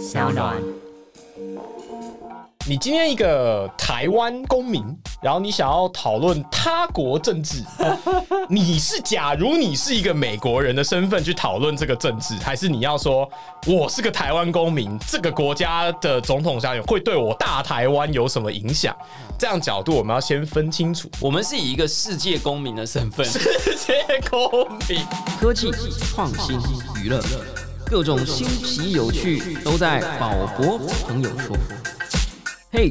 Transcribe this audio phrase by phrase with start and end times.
[0.00, 0.56] 小暖。
[2.66, 4.82] 你今天一个台湾公民，
[5.20, 7.62] 然后你想要讨论他国政治，
[8.48, 13.28] 你是假如你是一个美国人的身份去讨论这个政治，还是你要说
[13.66, 18.96] 我是个台湾公民，这个国家的总统下会对我大台湾有什么影响？
[19.38, 21.10] 这样角度我们要先分清楚。
[21.20, 23.38] 我们是以一个世界公民的身份， 世
[23.76, 23.94] 界
[24.30, 24.50] 公
[24.88, 25.04] 民，
[25.40, 26.58] 科技、创新、
[27.02, 27.20] 娱乐，
[27.90, 30.78] 各种新奇有趣都在宝博
[31.08, 31.56] 朋友说。
[32.70, 32.88] 嘿，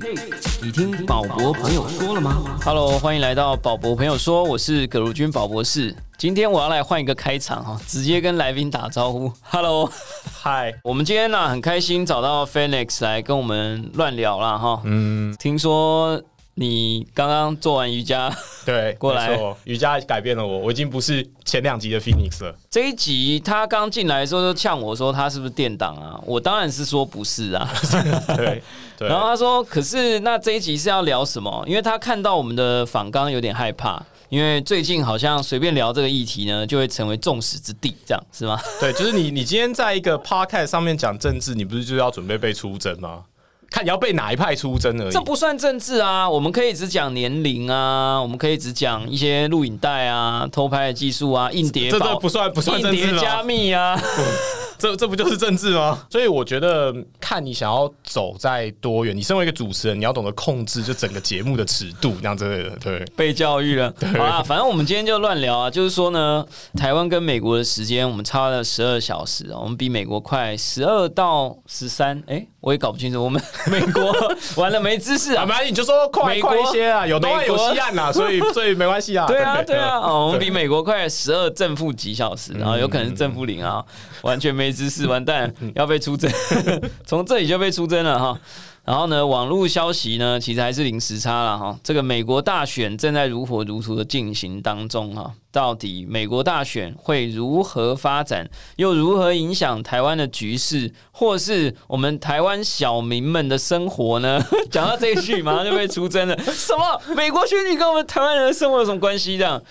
[0.61, 5.95] 你听宝博朋友说了吗？Hello，欢迎来到宝博朋友说，我是葛如君宝博士。
[6.17, 9.31] 今天我要来换一个开场哈，直接跟来宾打招呼。
[9.41, 9.89] Hello，
[10.33, 14.81] 嗨，我们今天呢很开心找到 Phoenix 来跟我们乱聊了哈。
[14.83, 16.21] 嗯，听说。
[16.59, 18.29] 你刚刚做完瑜伽，
[18.65, 22.53] 对， 过来，瑜伽改变了我，我已经不是前两集的 Phoenix 了。
[22.69, 26.19] 这一集他刚进来的时候就呛我说他是不是电档啊？
[26.25, 27.65] 我当然是说不是啊。
[28.35, 28.61] 对，
[29.07, 31.63] 然后他说，可是那这一集是要聊什么？
[31.65, 38.59] 因为他看到我们的访刚有点害怕，因为最近好像随便聊这个议题呢，就会成为众矢之的，这样是吗？
[38.81, 43.23] 对，就是你，你今天在一个 Podcast 上面讲政治，你不是就要准备被出征吗？
[43.69, 45.11] 看你要被哪一派出征而已。
[45.11, 53.99] 这不算政治啊，我们可以只讲年龄啊，我们可以只讲一些录影带啊、偷拍的技术啊、硬碟，这这不算不算政治加密啊。
[54.79, 56.01] 这这不就是政治吗？
[56.09, 59.15] 所以我觉得看你想要走在多远。
[59.15, 62.75] 你身为一个主持人，你要懂得控制就整个节目的尺度，这样之类的。
[62.77, 63.93] 对，被教育了。
[64.17, 65.69] 好啊，反正我们今天就乱聊啊。
[65.69, 66.45] 就是说呢，
[66.77, 72.23] 台湾跟美国的时间我们差了十二小时，我们比美国快十二到十三。
[72.27, 73.21] 哎，我也搞不清楚。
[73.21, 74.15] 我们 美国
[74.55, 75.45] 完了没知识啊？
[75.45, 77.05] 没关系，你就说快快一些啊。
[77.05, 79.27] 有东岸有西岸呐，所以 所以没关系啊。
[79.27, 79.97] 对啊，对啊。
[79.97, 83.83] 哦，我们比美国快十二正负几小时，然后有可能是正负零啊，
[84.21, 84.68] 完全没。
[84.71, 86.31] 知识完蛋，要被出征，
[87.05, 88.39] 从这里就被出征了哈。
[88.85, 91.77] 然后呢，网络消息呢，其实还是零时差了哈。
[91.83, 95.31] 这个美国大选正在如火如荼的进行当中哈。
[95.51, 104.43] 到底美国大选会如何发展，又如何影响台湾的局势，或是我们台湾小民们的生活呢？
[104.71, 106.35] 讲到这一句，马上就被出征了。
[106.45, 107.15] 什么？
[107.15, 109.37] 美国选举跟我们台湾人的生活有什么关系？
[109.37, 109.61] 这样？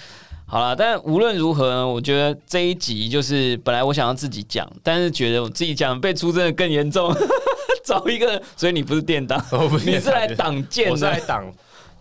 [0.51, 7.15] 好了，但无论如何呢，我觉得这一集就是本来我想要自己讲，但是觉得我自己讲被出征的更严重，
[7.85, 9.39] 找一个，所以你不是电档，
[9.85, 11.45] 你是来挡箭的，来挡。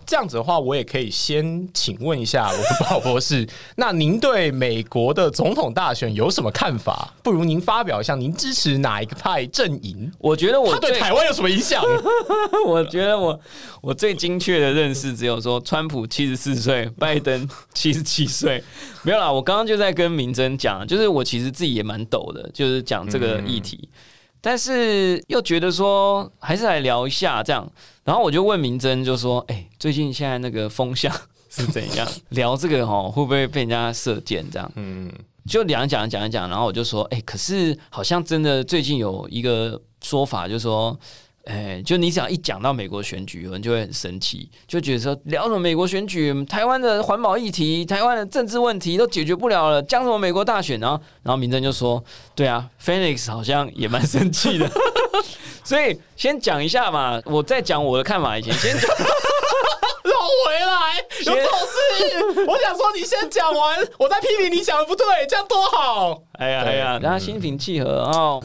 [0.08, 3.46] 这样子的话，我也可以先请问一下我们宝博士，
[3.76, 7.14] 那您对美国的总统大选有什么看法？
[7.22, 10.10] 不如您发表一下，您支持哪一个派阵营？
[10.18, 11.84] 我觉得我他对台湾有什么影响？
[12.66, 13.38] 我觉得我
[13.82, 18.64] 我最精确的认识只有说，川普七十四岁， 拜登七十七岁，
[19.04, 19.30] 没有啦。
[19.30, 23.90] 我刚刚就在跟明真讲，就是我其实自己也蛮抖的，就是讲这个议题。
[24.42, 27.70] 但是又觉得说还是来聊一下这样，
[28.04, 31.14] 然后我就问明真，就说：“哎，最近现在那个风向
[31.50, 32.08] 是怎样？
[32.30, 35.12] 聊这个哦，会不会被人家射箭这样？”嗯，
[35.46, 40.98] 就两讲讲一讲，然后我就说：“哎，可是好像真的最近有一个说法，就说。”
[41.48, 51.02] 哎，就你只要一讲到美国选举，有人就会很生气，就觉得说聊什么美国选举，台湾的环保议题、台湾的政治问题都解决不了了，讲什么美国大选然后？
[51.24, 52.04] 然后民政就说
[52.36, 54.70] ：“对啊，Phoenix 好像也蛮生气的。
[55.64, 58.90] ”所以先讲一下嘛，我再讲我的看法以前，先讲。
[60.48, 66.24] 回来有这种事，我想说你先讲完，我再批评你讲的不对，这样多好。
[66.34, 68.42] 哎呀哎呀，大家心平气和哦。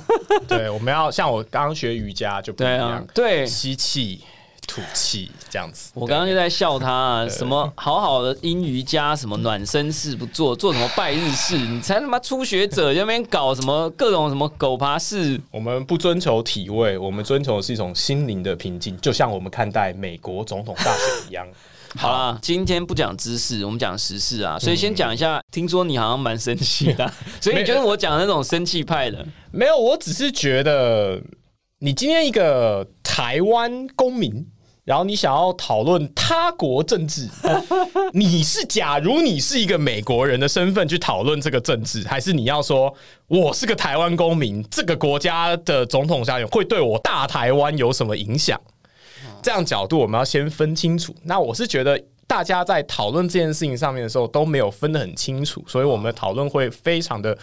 [0.48, 4.22] 对，我们要像我刚刚学瑜伽就不一样，对，吸气。
[4.64, 15.38] 吐气这样子，我刚刚就在笑他，什么好好的阴瑜伽，什么暖身式不做，做什么拜日式，你才他妈初学者，那边搞什么各种什么狗爬式。
[15.50, 21.46] 我们不追求体位，我们追求的是一种心灵的平静，就像我们看待美国总统大选一样。
[21.96, 25.40] 好了，今天不讲知识，我们讲时事啊，所以先讲一下。
[25.50, 29.26] 听说你好像蛮生气的， 所以你觉得我讲那种生气派的？
[29.50, 31.20] 没有，我只是觉得
[31.78, 34.46] 你今天一个台湾公民。
[34.84, 37.28] 然后你想要讨论他国政治，
[38.12, 42.92] 你是假如你是一个美国人的身份去讨论这个政治，还是你要说
[43.28, 48.60] 我是个台湾公民，这个国家的总统下会对我大台湾有什么影响？
[49.42, 51.14] 这样角度我们要先分清楚。
[51.24, 57.36] 那我是觉得大家在讨论这件事情上面的时候都没有分得很清楚，所以我们的讨论会非常的。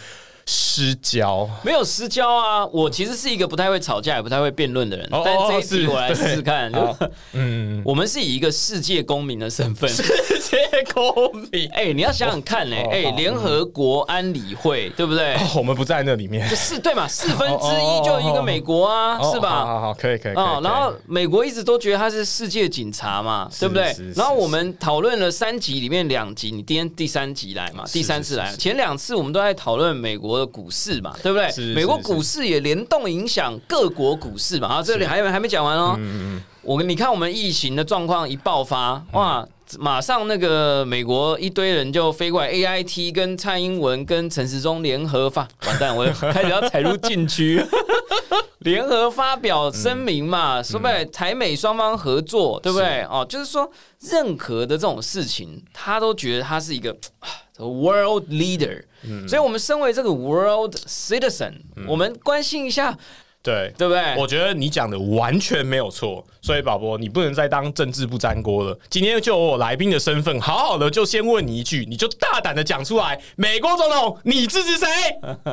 [0.52, 1.48] 失焦。
[1.62, 2.66] 没有失焦啊！
[2.66, 6.72] 我其实是一个不太会吵架、也不太会辩论的人，哦但这一次我来试试看。
[6.72, 6.96] 就
[7.34, 10.58] 嗯，我们是以一个世界公民的身份，世界
[10.92, 11.14] 公
[11.52, 11.70] 民。
[11.72, 15.34] 哎、你要想想看呢、哦哎、好联合国安理会对不对？
[15.34, 19.50] 哦，我们不在那里面就，是对嘛，四分之一就一个美国啊，哦是吧？
[19.50, 20.34] 好好好，可以可以。
[20.34, 31.74] 哦，然后美国一直都觉得他是世界警察嘛，对不对然后我们讨论了三集，里面两集，你今天第三集来嘛，第三次来，前两次我们都在讨论美国的股市嘛，对不对是是？
[31.74, 35.94] 美国股市也联动影响各国股市嘛，啊，这里还有还没讲完哦。
[35.98, 39.46] 嗯我你看我们疫情的状况一爆发，哇！
[39.78, 47.64] 马上那个美国一堆人就飞过来，A I T 跟蔡英文跟陈时中联合发，完蛋，我 开始要踩入禁区。
[48.60, 53.02] 联合发表声明嘛，说白了台美双方合作，对不对？
[53.04, 53.70] 哦，就是说
[54.00, 58.82] 任何的这种事情，他都觉得他是一个啊 world leader，、
[59.28, 61.54] 所以我们身为这个 world citizen，、
[61.86, 62.96] 我们关心一下，
[63.42, 63.72] 对。
[63.78, 64.14] 对不对？
[64.18, 68.78] 我觉得你讲的完全没有错，所以宝宝，你不能再当政治不沾锅了。
[68.90, 74.86] 今天就我来宾的身份，好好的就先问你一句，你就大胆的讲出来，美国总统你支持谁？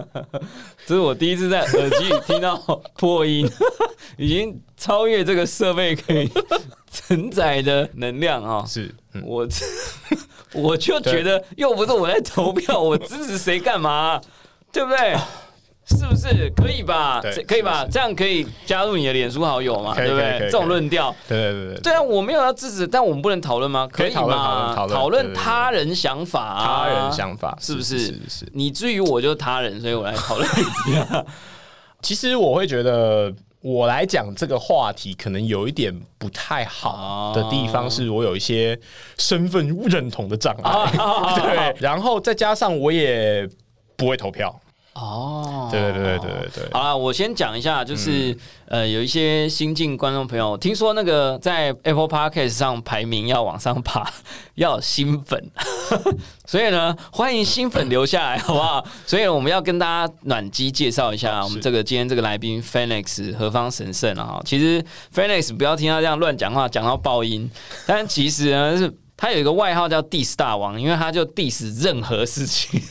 [0.86, 2.58] 这是我第一次在耳机里听到
[2.98, 3.50] 破音，
[4.18, 6.30] 已经超越这个设备可以
[6.92, 9.48] 承载的能量啊、 是，嗯，我
[10.58, 14.20] 我就觉得又不是我在投票， 我支持谁干嘛？
[14.72, 15.16] 对不对？
[15.90, 17.22] 是不是可以吧？
[17.48, 17.88] 可以吧？
[17.90, 19.96] 这样可以加入你的脸书好友嘛？
[19.96, 20.38] 对不对？
[20.42, 23.88] 这种论调，对对对对，对啊，我没有要支持，但我们不能讨论吗？
[23.90, 24.74] 可以吗？
[24.76, 28.00] 讨论他人想法啊，他人想法是不是？
[28.00, 30.46] 是是是你至于我就是他人，所以我来讨论
[30.90, 31.26] 一下。
[32.04, 33.32] 其实我会觉得，
[33.68, 38.80] 我来讲这个话题，可能有一点不太好的地方，是我有一些
[39.18, 40.90] 身份认同的障碍。
[41.36, 43.46] 对，然后再加上我也
[43.98, 44.58] 不会投票。
[44.94, 46.70] 哦，对对对对对对。
[46.72, 48.36] 好了，我先讲一下，就是、
[48.68, 54.10] 呃，有一些新进观众朋友，听说那个在 Apple Podcast 上排名要往上爬，
[54.56, 55.52] 要有新粉，
[56.46, 58.86] 所以呢，欢迎新粉留下来，好不好？
[59.06, 64.42] 所以我们要跟大家暖机介绍一下我们这个今天这个来宾 Phoenix 何方神圣啊。
[64.46, 67.50] 其实 Phoenix 不要听他这样乱讲话，讲到爆音，
[67.86, 72.80] 但其实呢是他有一个外号叫 Diss 大王，因为他就 Diss 任何事情。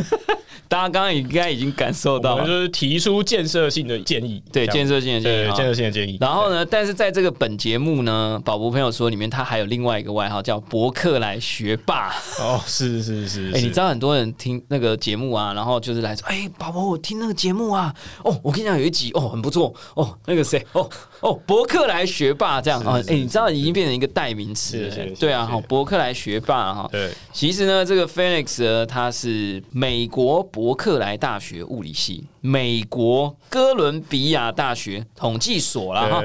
[0.69, 2.41] 大家刚刚应该已经感受到。
[2.41, 6.19] 就是提出建设性的建议，对建设性的建议对建设性的建议。
[6.21, 12.09] 然后呢，但是在这个本节目呢，宝博朋友说里面他还有另外一个外号叫伯克莱学霸。
[12.41, 13.65] 哦，是是是，哎、是。
[13.65, 17.95] 你知道很多人听那个节目啊，然后就是来说，哎、宝宝，我听那个节目啊，
[18.25, 19.73] 哦，我跟你讲有一集哦很不错。
[19.95, 20.67] 哦，那个谁？
[20.73, 20.91] 哦
[21.21, 22.83] 哦伯克莱学霸这样。
[22.83, 24.91] 啊，哎、你知道已经变成一个代名词
[25.21, 25.53] 对啊，是。
[25.53, 26.89] 哈，伯克莱学霸哈。
[26.91, 36.23] 对，其实呢，这个 Phoenix 呢，他是美国伯克莱大学物理系、美国哥伦比亚大学统计所啦哈。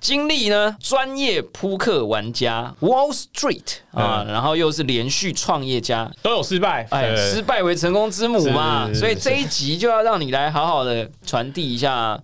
[0.00, 4.32] 经历呢专业扑克玩家 Wall Street 啊，嗯。
[4.32, 12.20] 然后又是连续创业家，都有失败，哎，失败为成功之母嘛，所以这一集就要让你来好好的传递一下。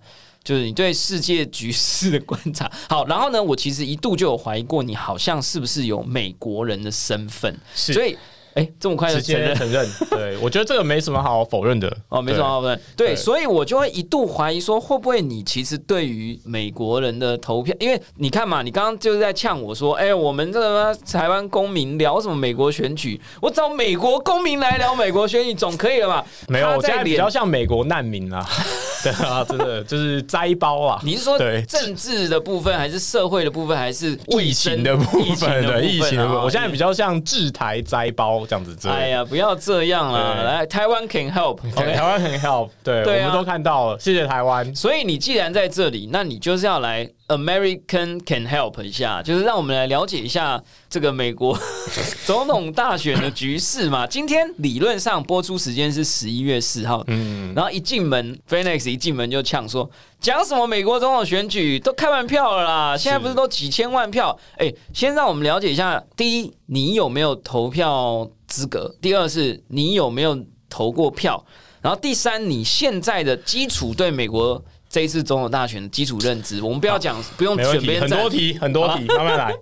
[0.49, 2.67] 就是你对世界局势的观察。
[2.89, 7.55] 好，然后呢，我其实一度就有怀疑过，你好像是不是有美国人的身份？
[7.75, 8.17] 是所以，
[8.59, 9.87] 哎，这么快就承认承认。
[10.11, 11.95] 对，我觉得这个没什么好否认的。
[12.09, 12.79] 哦，没什么好问。
[12.95, 23.19] 对，对所以我就会一度怀疑说，会不会你其实对于美国人的投票，因为你看嘛，你刚刚就是在呛我说，哎、我们这个台湾公民聊什么美国选举？
[23.41, 26.25] 我找美国公民来聊美国选举总可以了吧？
[26.47, 28.45] 没有，他我现在比较像美国难民啊，
[29.03, 30.99] 对啊，真的就是摘包啊。
[31.03, 38.99] 你是说对政治的部分，还是社会的部分，还是疫情的部分的疫情的部分，啊我现在比较像制台摘包这样子之类的。
[38.99, 40.33] 哎呀，不要这样啦！
[40.35, 41.99] 对来，台湾 can help， 台。
[42.09, 44.73] 湾很 help，对，我们都看到了，谢谢台湾。
[44.75, 51.55] 所以你既然在这里，那你就是要来 American can help 一下，就是让我们来了解一下这个美国
[52.25, 54.07] 总统大选的局势嘛。
[54.07, 59.87] 今天理论上播出时间是十一月四号，嗯，然后一进门，Phoenix 一进门就呛说，
[60.19, 64.37] 讲什么美国总统选举都开完票了啦，现在不是都几千万票？
[64.57, 68.93] 哎，先让我们了解一下，第一，你有没有投票资格？
[69.01, 70.37] 第二是你有没有
[70.69, 71.45] 投过票？
[71.81, 79.53] 然后第三，你现在的基础对美国这一次总统大选的基础认知，我们不要讲，不用选边站很多题，很多题，慢慢来。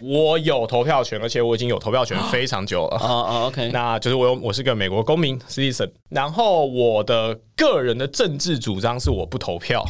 [0.00, 2.96] 我有投票权，而且我已经有投票权非常久了。
[2.96, 9.84] 啊啊，OK，那就是我有，我是个美国公民 citizen，然后我的个人的政治主张是我不投票，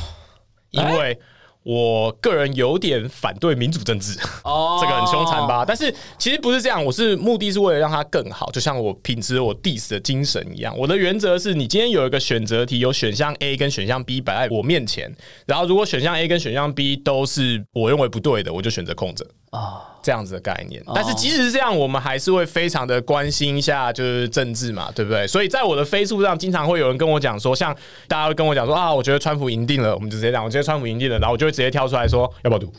[0.70, 1.16] 因为
[1.62, 5.64] 我个人有点反对民主政治，哦这个很凶残吧？
[5.66, 10.76] 但是其实不是这样，我是目的是为了让它更好，就像我品质我 diss 的精神一样。
[10.76, 15.14] 我的原则是你今天有一个选择题，有选项 A 跟选项 B 摆在我面前，
[15.46, 19.26] 然后如果选项 A 跟选项 B 都是我认为不对的，我就选择空着。
[19.50, 20.82] 啊，这样子的概念。
[20.94, 25.26] 但是即使是这样，我们还是会非常的关心一下就是政治嘛，对不对？
[25.26, 27.74] 所以在我的飞速上，经常会有人跟我讲说，像
[28.06, 32.72] 大家会跟我讲说啊，我觉得川普赢定了，我们就直接讲，我觉得川普赢定了，然后我就会直接跳出来说，要不要赌？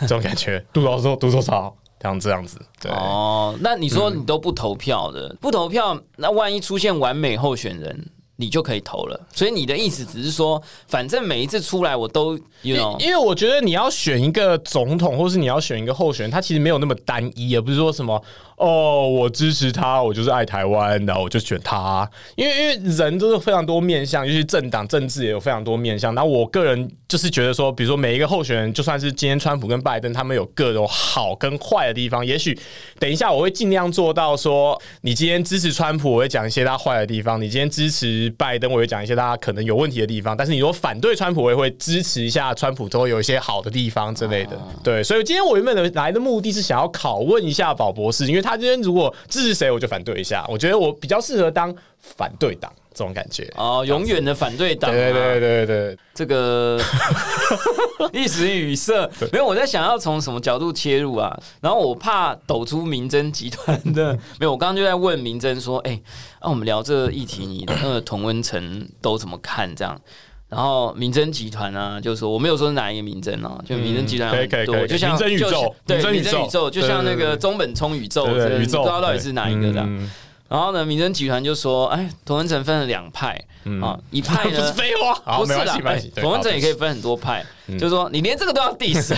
[0.00, 1.16] 这种感觉， 赌多少？
[1.16, 1.74] 赌多少？
[1.98, 2.90] 这样这样子，对。
[2.90, 8.06] 哦，那你说你都不投票的，不投票，那万一出现完美候选人，
[8.40, 9.20] 你就可以投了。
[9.32, 18.20] 所以你的意思只是说，反正每一次出来我都有因为我觉得你要选一个总统，或是你要选一个候选人，他其实没有那么单一，而不是说什么
[18.60, 22.08] 哦，我支持他，我就是爱台湾，然后我就选他。
[22.36, 26.14] 因为因为人都是非常多面向，尤其政党政治也有非常多面向。
[26.14, 32.24] 然后我个人就是觉得说，比如说每一个候选人，就算是今天川普跟拜登，他们有各种好跟坏的地方。
[32.24, 32.56] 也许
[32.98, 40.36] 等一下我会尽量做到说，你今天支持川普，我会讲一些他坏的地方；你今天支持拜登，我会讲一些他可能有问题的地方。
[40.36, 44.60] 但是你如果反对川普，我也会支持一下川普，都会有一些好的地方之类的。
[44.84, 50.44] 对，所以今天我原本的来的目的是想要拷问一下宝博士，因为他今天如果支持谁，我就反对一下。
[50.48, 53.52] 我觉得我比较适合当反对党这种感觉。
[53.56, 56.80] 哦，永远的反对党、啊，对对对对对，这个
[58.12, 61.38] 一时语塞，没有我在想要从什么角度切入啊？
[61.60, 66.00] 然后我怕抖出民侦集团的，没有，我刚刚就在问民侦说，哎、
[66.42, 69.74] 那、我们聊这个议题，你的那个童文成都怎么看？
[69.74, 70.00] 这样。
[70.50, 78.26] 然后民侦集团啊，就说我没有说是哪一个民侦啊，就民侦集团很多，就像民侦宇宙对民侦宇宙就像那个中本聪宇宙，
[78.58, 79.86] 宇宙不知道到底是哪一个这样。
[79.88, 80.10] 嗯
[80.50, 83.40] 然后呢，民侦集团就说，哎，同文城分了两派
[83.80, 84.72] 啊，一派 不是呢。
[84.72, 86.08] 废话，不是啦没关系，没，关系。
[86.12, 87.46] 对同温层好也可以分很多派，
[87.78, 89.16] 就是说你连这个都要 diss。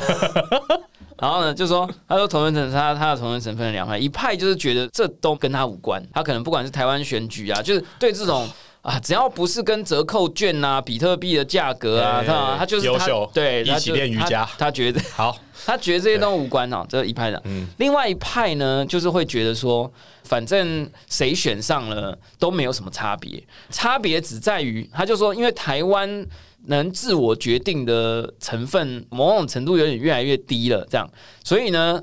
[1.17, 8.47] 然后呢，就说他说同文层他他的同文层分了两派，一派就是觉得这都跟他无关，他可能不管是台湾选举啊，就是对这种。
[8.83, 17.41] 啊，只要不是跟折扣券啊、比特币的价格啊，哎他他就是优秀对，一起练瑜伽他觉得好， 他觉得这些都无关哦，这一派的。
[17.45, 19.91] 嗯另外一派呢，就是会觉得说，
[20.25, 26.27] 反正谁选上了都没有什么差别，差别只在于，他就说，因为台湾
[26.67, 31.09] 能自我决定的成分，某种程度有点越来越低了，这样，
[31.45, 32.03] 所以呢。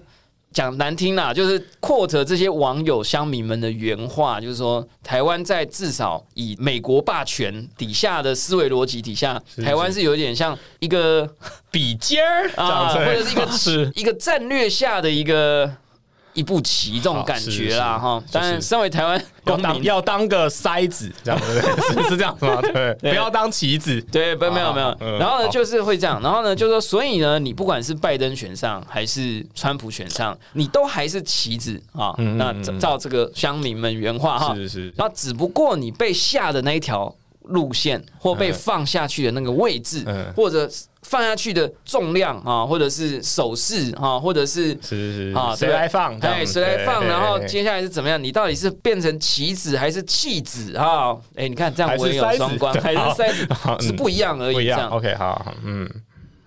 [0.51, 11.29] 讲难听啦，就是 quote 这些网友乡民们的原话，就是说，台湾在至少以美国霸权底下的思维逻辑底下，是台湾是有点像一个
[11.69, 13.91] 笔尖儿啊，或者是一个 是。
[13.95, 15.71] 一个战略下的一个
[16.39, 18.23] 一步棋这种感觉啦，哈。
[18.31, 21.39] 但身为台湾要当要当个筛子，这样？
[21.43, 22.61] 是是这样子吗？
[22.61, 24.01] 对，不要当棋子。
[24.03, 24.95] 对，不没有没有。
[25.01, 26.21] 嗯然后呢，就是会这样。
[26.23, 32.15] 然后呢，就是说，所以呢，你不管是拜登选上还是川普选上，你都还是棋子啊。
[32.37, 40.69] 那照照这个乡民们原话哈，是是是，然后只不过你被下的那一条路线，或被嗯放下去的那个位置，嗯或者
[41.09, 46.19] 放下去的重量啊，或者是手势啊，或者是是是啊，谁来放？
[46.19, 47.03] 这样哎，谁来放？
[47.03, 48.23] 然后接下来是怎么样？
[48.23, 51.17] 你到底是变成棋子还是弃子啊？
[51.35, 53.47] 哎，你看这样我也有双关，对还是好筛子
[53.87, 54.53] 是不一样而已。
[54.53, 54.77] 不一样。
[54.77, 55.89] 这样，OK，好，好嗯，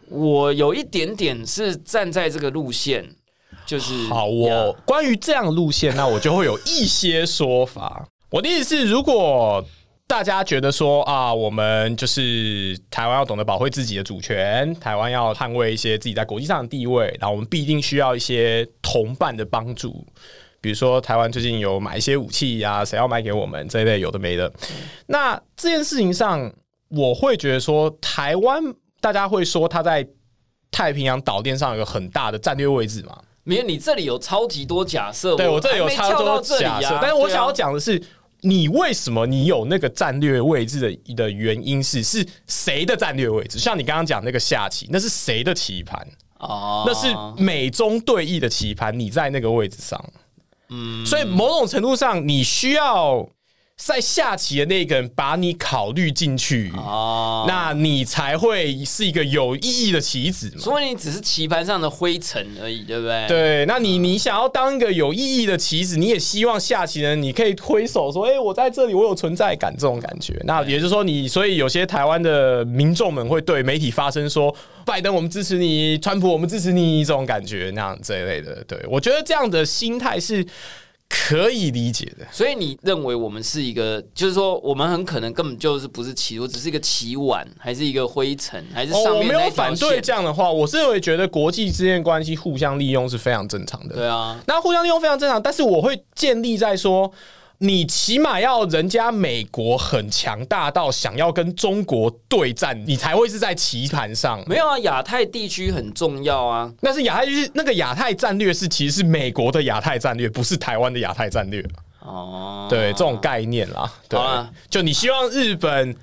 [0.08, 3.04] 我有一点点是站在这个路线，
[3.66, 8.06] 就是好，呀我关于这样的路线，那我就会有一些说法。
[8.30, 9.62] 我的意思是，如果
[10.06, 20.06] 大家觉得说啊，我们就是台湾要懂得保卫自己的主权，台湾要捍卫一些自己在国际上的地位，然后我们必定需要一些同伴的帮助。
[20.60, 24.52] 比如说，台湾最近有买一些武器呀、谁要买给我们这一类有的没的。
[25.06, 26.52] 那这件事情上，
[26.88, 28.62] 我会觉得说，台湾
[29.00, 30.06] 大家会说它在
[30.70, 33.18] 太平洋岛链上有个很大的战略位置嘛？
[33.44, 38.00] 没有你这里有超级多假设，对我这里有没超多假设，啊但是我想要讲的是，
[38.42, 43.58] 你为什么你有那个战略位置的的原因是是谁的战略位置？
[43.58, 46.06] 像你刚刚讲那个下棋，那是谁的棋盘？
[46.38, 47.06] 哦，那是
[47.42, 50.12] 美中对弈的棋盘，你在那个位置上，
[50.70, 53.28] 嗯所以某种程度上，你需要
[53.76, 60.60] 在下棋的那个人把你考虑进去，哦，那你才会是一个有意义的棋子嘛。
[60.60, 63.26] 所以你只是棋盘上的灰尘而已，对不对？
[63.26, 70.40] 对，那你你想要当一个有意义的棋子，你也希望下棋人你可以挥手说：“哎、我在这里，我有存在感。”这种感觉。
[70.44, 74.54] 那也就是说你，所以有些台湾的民众们会对媒体发声说
[74.86, 78.62] ：“拜登，我们支持你；川普，我们支持你。”这种感觉，那样这一类的。
[78.68, 80.46] 对我觉得这样的心态是
[81.12, 82.26] 可以理解的。
[82.32, 93.94] 所以你认为我们是一个，就是说我们很可能根本就是不是起，我只是一个起碗，还是一个灰尘，还是哦，上我没有反对这样的话，我是认为觉得国际之间关系互相利用是非常正常的。
[93.94, 97.12] 对啊，那互相利用非常正常，但是我会建立在说，
[97.62, 104.42] 你起码要人家美国很强大到想要跟中国对战，你才会是在棋盘上。
[104.48, 106.72] 没有啊，亚太地区很重要啊。
[106.80, 111.64] 那是亚太，就是那个亚太战略是其实是美国的亚太战略，不是台湾的亚太战略。
[112.00, 115.94] 哦，对这种概念啦，对啊，就你希望日本、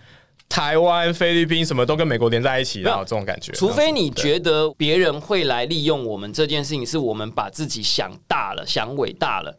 [0.48, 3.51] 台湾、菲律宾什么都跟美国连在一起，然后这种感觉。
[3.51, 9.58] 除非你觉得别人会来利用我们这件事情，是我们把自己想大了、想伟大了。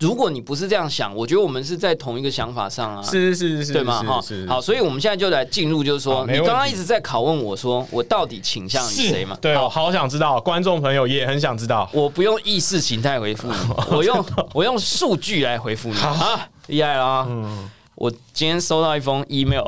[0.00, 3.02] 如果你不是这样想，我觉得我们是在同一个想法上啊。
[3.02, 4.00] 是是是是，对吗？
[4.04, 9.36] 哈好，所以我们现在就来进入，就是说，你刚刚一直在拷问我说，我到底倾向于谁嘛？
[9.40, 11.90] 对，好我好想知道，观众朋友也很想知道。
[11.92, 13.56] 我不用意识形态回复你，
[13.90, 14.24] 我用
[14.54, 17.26] 我用数据来回复你啊，厉害了啊！
[17.28, 19.64] 嗯我今天收到一封 email，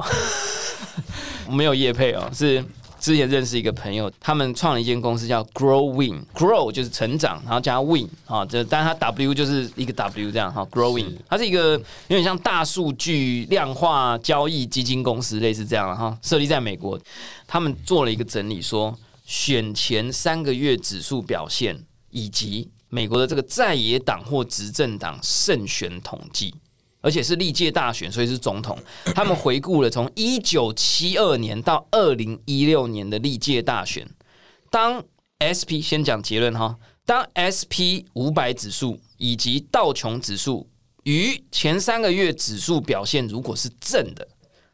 [1.49, 2.65] 我 没有叶配哦，是
[3.01, 16.97] 之前认识一个朋友，他们创了一间公司叫 Grow Win，Grow 就是成长，然后加 Win 啊，这但它 W 就是一个 W 这样哈，Growing，它是一个有点像大数据量化交易基金公司，类似这样哈，设立在美国，
[17.49, 18.97] 他们做了一个整理说。
[19.27, 26.53] 选前三个月指数表现，以及美国的这个在野党或执政党胜选统计，
[27.01, 28.79] 而且是历届大选，所以是总统。
[29.15, 34.09] 他们回顾了从一九七二年到二零一六年的历届大选，
[34.71, 35.03] 当
[35.41, 36.77] SP 先讲结论哈，
[37.07, 40.69] 当 SP 五百指数以及道琼指数
[41.05, 44.29] 于前三个月指数表现如果是正的，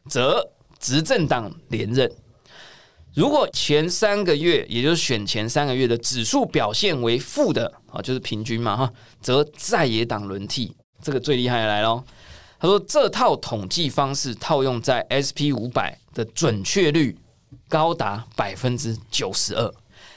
[0.09, 2.11] 则执政党连任。
[3.13, 10.75] 如果前三个月，也就是选前三个月的指数表现为负的啊，就是平均嘛哈，则在野党轮替。
[11.01, 12.03] 这个最厉害的来喽。
[12.59, 17.17] 他说，这套统计方式套用在 SP 五百的准确率
[17.69, 19.73] 高达百分之九十二，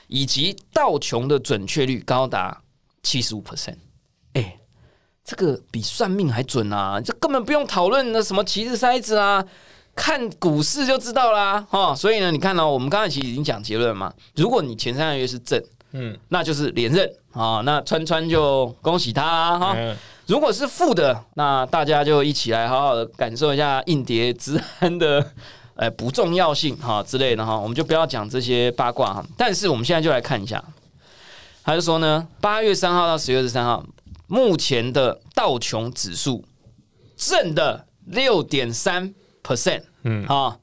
[0.07, 2.63] 以及道琼的准确率高达
[3.03, 3.77] 七十五 percent。
[4.33, 4.59] 哎，
[5.25, 7.01] 这个比算命还准啊！
[7.01, 9.45] 这根本不用讨论那什么旗帜筛子啊。
[9.95, 14.11] 看股市就知道啦，哈，所以呢，你看呢、哦、我们刚才其实已经讲结论嘛。
[14.37, 19.75] 如果你前三个月是正，嗯，那就是连任啊，那川川就恭喜他啊哈。
[19.77, 19.95] 嗯
[20.31, 25.29] 如果是负的，那大家就一起来好好的感受一下硬碟之安的
[25.75, 29.27] 哎不重要性哈之类的哈，我们就不要讲这些八卦哈。
[29.37, 30.63] 但是我们现在就来看一下，
[31.65, 33.85] 他就说呢，八月三号到十月二十三号，
[34.29, 36.45] 目前的道琼指数
[37.17, 39.83] 正的六点三 percent。
[40.05, 40.61] 嗯，哈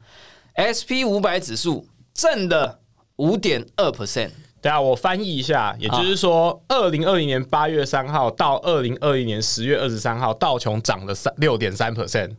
[0.56, 2.80] ，SP 五百指数正的
[3.18, 4.32] 五点二 percent，
[4.68, 12.32] 等下我翻译一下，也就是说，二零二零年八月三号到二零二一年十月二十三号，道琼涨了三六点三 percent，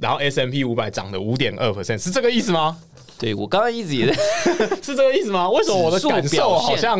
[0.00, 2.78] 然后 S M P 五百涨了五点二 percent，是这个意思吗？
[3.18, 4.14] 对我刚刚一直也在
[4.82, 5.48] 是这个意思吗？
[5.50, 6.98] 为什么我的感受好像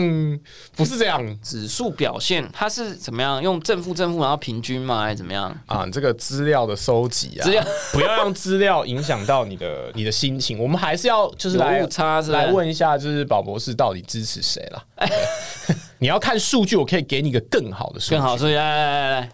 [0.75, 3.43] 不是这样指数表现，它是怎么样？
[3.43, 5.03] 用正负正负，然后平均吗？
[5.03, 5.55] 还是怎么样？
[5.67, 5.85] 啊？
[5.85, 14.83] 你这个资料的收集啊，资料 不要让资料影响到你的你的心情，我们还是要就是来有误差是来问一下，就是宝博士到底支持谁了？
[15.99, 18.15] 你要看数据，我可以给你一个更好的数据。
[18.17, 19.31] 更好，数据来来来来，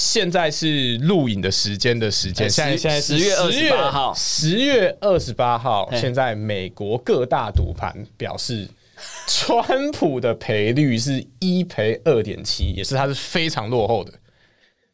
[0.00, 3.18] 现在是录影的时间的时间，哎现在十现在是10
[3.60, 8.66] 月28号十月二十八号，嘿现在美国各大赌盘表示，
[9.28, 14.10] 川普的赔率是一赔二点七，也是他是非常落后的。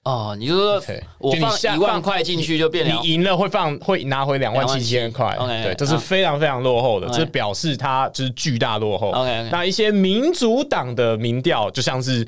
[0.03, 0.83] 哦，你就说
[1.19, 9.13] 我放一万块进去就变两你赢了会放会拿回两万七千块，27,000对，这是啊非常非常落后的这表示他就是巨大落后。
[9.53, 12.27] 那一些民主党的民调就像是。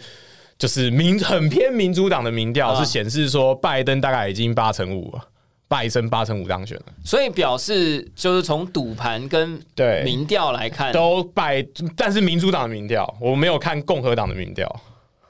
[0.59, 2.85] 就是民很偏民主党的民调啊。
[2.85, 5.23] 是显示说拜登大概已经八成五了，
[5.69, 11.65] 拜登八成五当选了，所以表示就是从赌盘跟对民调来看，都拜，
[11.97, 14.81] 但是民主党的民调我没有看共和党的民调，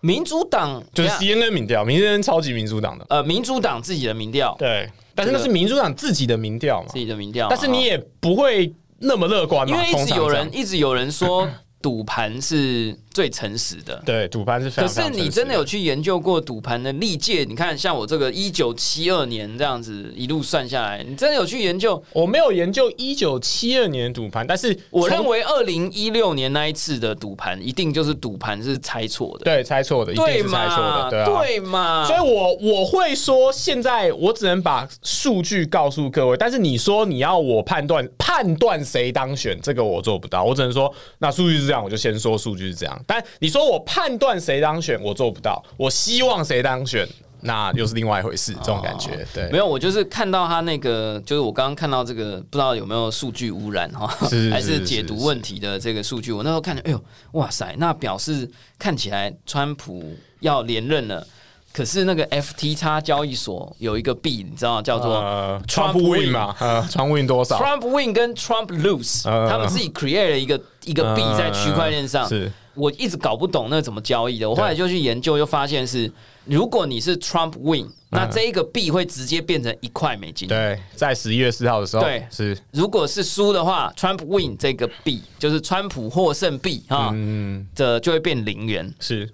[0.00, 6.88] 民主党就是 CNN 民调，民 CNN 超级民主党的，呃民主党自己的民调，对，但是那是民主党自己的民调嘛。
[6.88, 11.48] 自，己的民调，但是你啊也不会那么乐观嘛，因为一直有人一直有人说
[11.82, 14.00] 赌盘是最诚实的。
[14.06, 17.42] 对赌盘是非可常非常是你真的有去研究过赌盘的历届？
[17.42, 22.00] 你看，像我这个一九七二年这样子一路算下来，你真的有去研究？
[22.12, 31.10] 我没有研究一九七二年的赌盘，但是我认为二零一六年那一次的赌盘，一定就是赌盘是猜错的，对猜错的，一定对是猜错嘛？
[31.10, 31.42] 的，对啊。
[31.42, 32.06] 对嘛？
[32.06, 43.04] 所以我我会说，现在我只能把数据告诉各位，但是你说你要我判断判断谁当选，这个我做不到，我只能说那数据是这样，我就先说数据是这样。
[43.08, 47.08] 但你说我判断谁当选，我做不到，我希望谁当选，
[47.40, 49.26] 那又是另外一回事，这种感觉。
[49.32, 56.30] 对，没有，我就是看到他那个，就是我刚刚看到这个，不知道有没有数据污染哈，是还是解读问题的这个数据。
[56.30, 58.46] 我那时候看着，哎呦，哇塞，那表示
[58.78, 61.26] 看起来川普要连任了。
[61.72, 72.28] 可是那个 FTX 交易所有一个币，你知道叫做呃 Trump，Trump win 嘛，呃，Trump win 多少？Trump Win 跟 Trump Lose，呃他们自己 create 了一个一个币在区块链上。
[72.28, 72.50] 是。
[72.74, 76.08] 我一直搞不懂那怎么交易的，我后来就去研究，又发现是，
[76.44, 80.46] 如果你是 Trump Win，那这一个币会直接变成一块美金。
[80.46, 82.24] 对，在十一月四号的时候，对。
[82.30, 82.56] 是。
[82.70, 87.66] 如果是输的话，Trump Win 这个币就是川普获胜币啊，嗯。
[87.74, 88.94] 这就会变零元。
[89.00, 89.28] 是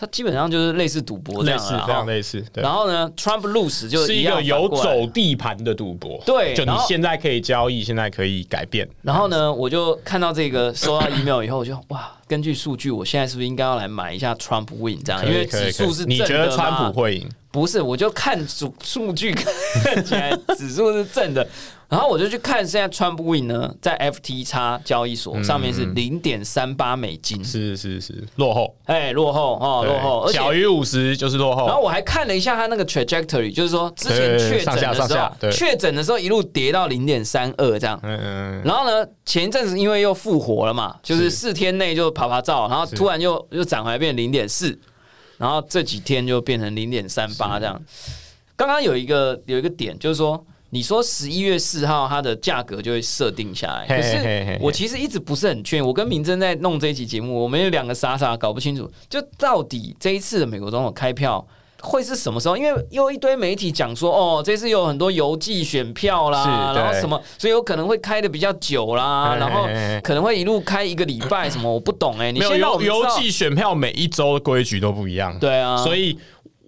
[0.00, 2.62] 它基本上就是类似赌博这样啦类似非常类似，对。
[2.62, 15.22] 然后呢，Trump lose 就是一样个有反过来走地盘的赌博，对就你对然后现在可以交易，现在可以改变，然后呢，我就看到这个收到 email 以后，我就哇，根据数据，我现在是不是应该要来买一下 Trump Win 这样？
[15.26, 17.28] 因为可以可以指数是你觉得川普会赢？
[17.52, 21.46] 不是，我就看数数据看起来指数是正的，
[21.90, 31.66] 然后我就去看现在 Trump Win 呢，在 FTX 交易所上面是零点三八美金，是是是，落后，哎，落后哦，落后，小于五十就是落后。
[31.66, 35.50] 然后我还看了一下它那个 trajectory，就是说之前对确诊的时候，上下对。
[35.50, 37.98] 确诊的时候一路跌到零点三二这样。
[38.04, 41.30] 嗯嗯，然后呢，前一阵子因为又复活了嘛，就是是。
[41.30, 44.78] 四天内就爬爬照，然后突然又又涨回来变零点四，
[45.38, 47.82] 然后这几天就变成零点三八这样。
[48.54, 55.86] 刚刚有一个有一个点，就是说，你说十一月四号它的价格就会设定下来，可是我其实一直不是很确定。
[55.86, 61.46] 我跟明真在弄这一期节目，我们有两个傻傻搞不清楚，就到底这一次的美国总统开票。
[61.82, 62.58] 会是什么时候？
[62.58, 69.66] 因为又一堆媒体讲说，哦，这次有很多邮寄选票啦，然后什么，所以有可能会开的比较久啦，然后
[70.02, 76.18] 可能会一路开一个礼拜， 什么我不懂哎、你没有先让我邮邮寄选票每一周的规矩都不一样，对啊，所以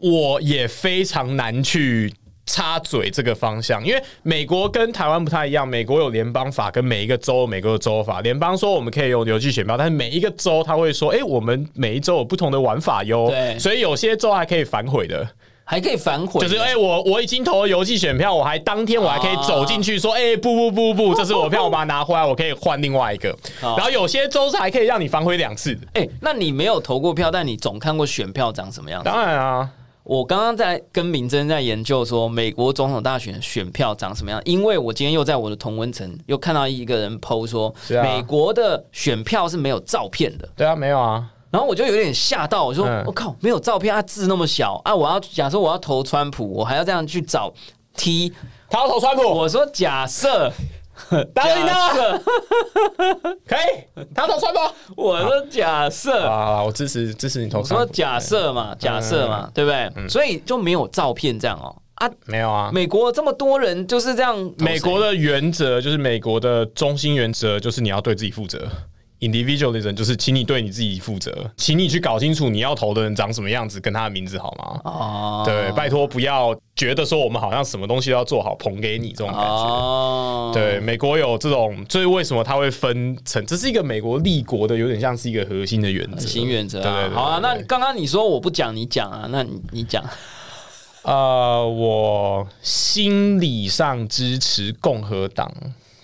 [0.00, 2.10] 我也非常难去
[2.46, 15.26] 插嘴这个方向，因为美国跟台湾不太一样，美国有联邦法跟每一个州有美国的州法，联邦说我们可以用邮寄选票，但是每一个州他会说，哎、我们每一州有不同的玩法哟，对所以有些州还可以反悔的。
[15.64, 23.34] 还可以反悔，就是哎、我我已经投了邮寄选票，我还当天我还可以走进去说，哎、不不不不， 这是我票，我把它拿回来，我可以换另外一个。
[23.60, 25.86] 好然后有些州是还可以让你反悔两次的。
[25.94, 29.08] 哎、那你没有投过票，但你总看过选票长什么样子？
[29.08, 29.70] 当然啊，
[30.12, 38.02] 我刚刚在跟明真在研究说美国总统大选选票长什么样，因为我今天又在我的同温层又看到一个人 PO 说，是啊。
[38.02, 43.02] 美国的选票是没有照片的，对啊，没有啊，然后我就有点吓到，我说嗯。
[43.06, 47.50] 我、靠，没有照片，啊字那么小啊，我要假设我要投川普，我还要这样去找
[47.96, 48.34] T，
[48.68, 50.52] 他要投川普，我说假设。
[51.34, 52.22] 答应的，
[53.46, 54.60] 可以，他要投穿吗。
[54.96, 57.64] 我说假设，啊，我支持支持你投我。
[57.64, 60.08] 说假设嘛，假设嘛，对不对？
[60.08, 68.66] 所以就没有照片这样哦啊，没有啊，美国这么多人就是这样，美国的原则就是美国的中心原则就是你要对自己负责。
[69.22, 74.80] Individualism 就是请你对你自己负责，请你去搞清楚你要投的人长什么样子，跟他的名字好吗？
[74.84, 79.46] 哦，对，拜托不要觉得说我们好像什么东西都要做好，捧给你这种感觉。
[79.46, 83.46] 哦，对，美国有这种，所以为什么它会分成？
[83.46, 86.26] 这是一个美国立国的，有点像是一个核心的原则。
[86.26, 86.82] 新原则啊。
[86.82, 90.04] 对对对好啊，那刚刚你说我不讲，你讲啊，那你你讲。
[91.02, 95.52] 呃，我心理上支持共和党，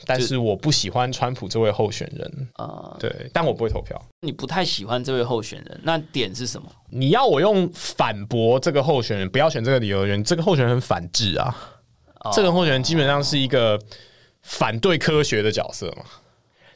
[0.08, 2.48] 但是我不喜欢川普这位候选人。
[2.54, 4.00] 啊，对，但我不会投票。
[4.22, 6.66] 你不太喜欢这位候选人，那点是什么？
[6.88, 11.54] 你要我用反驳这个候选人不要选这个理由的人，这个候选人很反智啊。
[12.20, 13.78] 哦这个候选人基本上是一个
[14.42, 16.04] 反对科学的角色嘛。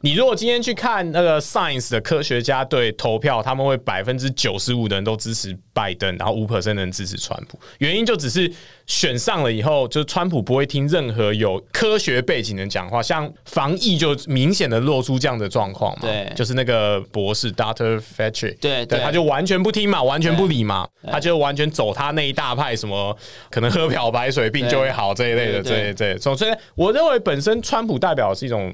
[0.05, 7.57] 你如果今天去看那个 Science 的科学家对投票，他们会百分之九十五的人都支持拜登，然后五 percent 的人支持川普。
[7.77, 8.51] 原因就只是
[8.85, 15.99] 选上了以后，就是川普不会听任何有科学背景的人讲话，像防疫就明显的露出这样的状况嘛。
[16.01, 23.17] 对就是那个博士 Doctor Fetch，对对他就完全不听嘛，完全不理嘛，他就完全走他那一大派，什么
[23.49, 26.35] 可能喝漂白水病就会好这一类的，这这这。
[26.35, 28.69] 所以我认为本身川普代表的是一种。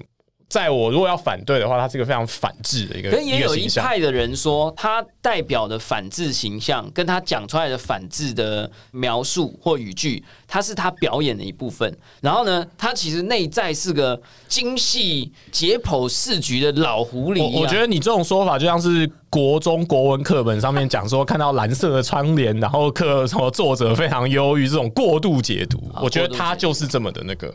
[0.49, 3.69] 在我如果要反对的话，他是一个非常反制的一个可是也有一。
[3.79, 11.95] 派的人说，他代表的反制形象，跟他讲出来的反制的描述或语句，他是他表演的一部分。
[12.19, 17.41] 然后呢，他其实内在是个精细解剖市局的老狐狸。
[17.41, 25.77] 我我觉得你这种说法就像是国中国文课本上面讲说，看到蓝色的窗帘，然后课什么作者非常忧郁，这种过度解读。
[25.93, 27.53] 啊我觉得他就是这么的那个。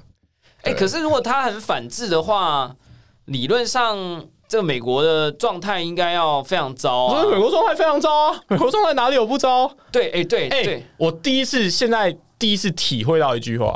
[0.62, 2.74] 哎、可是如果他很反制的话，
[3.26, 7.24] 理论上这个美国的状态应该要非常糟啊。
[7.24, 8.40] 美国状态非常糟啊！
[8.48, 9.70] 美国状态哪里有不糟？
[9.90, 13.74] 对，哎、对哎、对，我第一次现在第一次体会到一句话，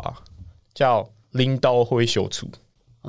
[0.75, 2.47] 叫“拎刀挥袖出”，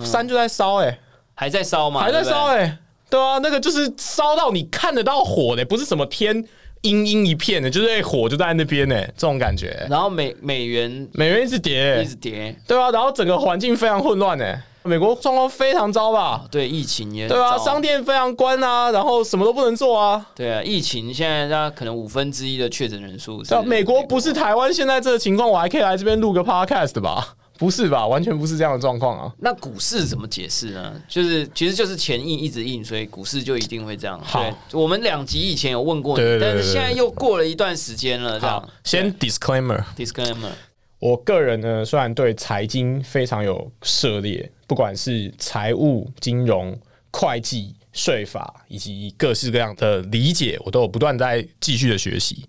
[0.02, 0.99] 山就在烧，哎，
[1.36, 2.78] 还在烧嘛，还在烧，哎，
[3.10, 6.43] 对啊，那个就是烧到你看得到火的，不是什么天
[6.82, 9.86] 阴阴一片的，就是哎火就在那边呢，这种感觉。
[9.89, 12.02] 然后美美元美元一直跌。
[12.02, 16.45] 一，直跌，对啊，然后整个环境非常混乱呢，美国状况非常糟吧？
[16.49, 20.25] 对，疫情也很对啊，商店非常关啊，然后什么都不能做啊。
[20.35, 27.35] 对啊，疫情现在大家可能五分之一的确诊人数是对啊，美国不是台湾现在这个情况，我还可以来这边录个 podcast 吧？
[27.57, 28.07] 不是吧？
[28.07, 29.29] 完全不是这样的状况啊！
[29.39, 30.93] 那股市怎么解释呢？
[31.09, 34.17] 就是其实就是钱印一直印，所以股市就一定会这样。
[34.23, 40.51] 好对，我们两集以前有问过你，但是现在又过了一段时间了，这样好，先 disclaimer，disclaimer。
[40.99, 46.79] 我个人呢，虽然对财经非常有涉猎，不管是财务、金融、
[47.12, 52.47] 会计、税法以及各式各样的理解，我都有不断在继续的学习。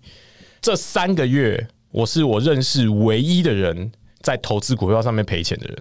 [0.61, 5.77] 这三个月，我是我认识唯一的人在投资股票上面赔钱的人，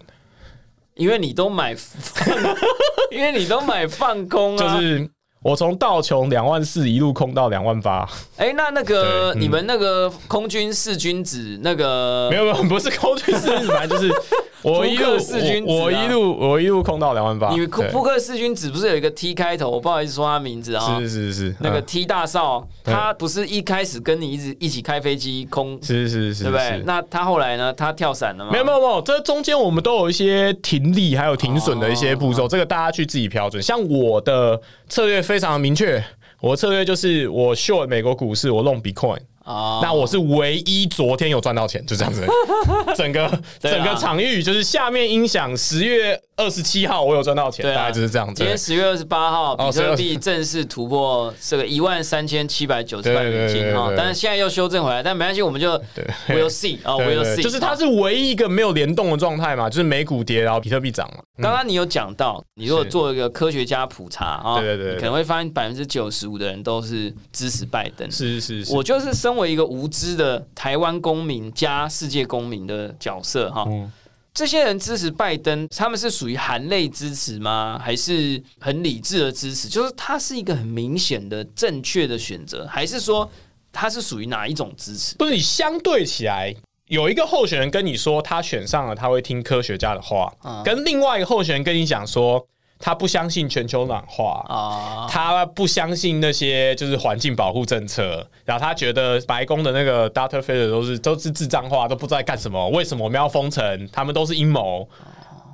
[0.94, 1.76] 因为你都买，
[3.12, 4.80] 因为你都买放空就啊。
[4.80, 5.10] 是
[5.42, 14.14] 我从道琼两万四一路空到两万八，哎、那那个嗯你们那个空军四君子那个没有没有，不是空军四君子，反正就是
[14.62, 19.70] 我一路四君子啊我我一路我一路空到两万八，你对扑克四君子不是有一个 T 开头？
[19.70, 20.98] 我不好意思说他名字啊。
[20.98, 26.82] 是是是是那个嗯 T 大少，对他不是一开始跟你一直一起开飞机空，是是是，对不对？
[26.84, 27.72] 那他后来呢？
[27.72, 28.50] 他跳伞了吗？
[28.52, 33.62] 没有没有没有，这中间我们都有一些停利还有停损的一些哦步骤，这个大家去自己标准。
[33.62, 36.02] 像我的策略非常明确，
[36.40, 39.18] 我的策略就是我 short 美国股市，我弄 Bitcoin，、
[39.50, 42.26] 啊那我是唯一昨天有赚到钱，就这样子。
[42.96, 48.34] 整个整个场域就是下面音响，十月二十七号我有赚到钱，大概就是这样子。
[48.34, 48.46] 今。
[48.46, 56.04] 天十月二十八号，比哦特币正式突破这个一万三千七百九十万美金哈，对对对但是现在又修正回来，但没关系，我们就对。
[56.28, 61.22] we'll see 啊对 see，就是它是唯一一个没有联动的状态嘛，就是美股跌，然后比特币涨嘛。
[61.42, 68.10] 刚刚你有讲到，你如果做一个科学家普查啊，对对可能会发现百分之九十五的人都是支持拜登。
[68.10, 73.90] 是是是，我就是身为一个无知的台湾公民加世界公民的角色哈，嗯
[74.32, 77.80] 这些人支持拜登，他们是属于含泪支持吗？
[77.82, 79.68] 还是很理智的支持？
[79.68, 83.28] 就是他是一个很明显的正确的选择，还是说
[83.72, 85.16] 他是属于哪一种支持？
[85.16, 86.54] 不是你相对起来，
[86.86, 92.46] 有一个候选人跟你说他选上了，他会听科学家的话，啊跟另外一个候选人跟你讲说
[92.80, 94.44] 他不相信全球暖化。
[94.48, 102.68] 啊，他不相信那些就是环境保护政策，然后他觉得白宫的那个 data f e d e r 都是都是智障化，都不知道在干什么。
[102.70, 103.88] 为什么我们要封城？
[103.92, 104.88] 他们都是阴谋。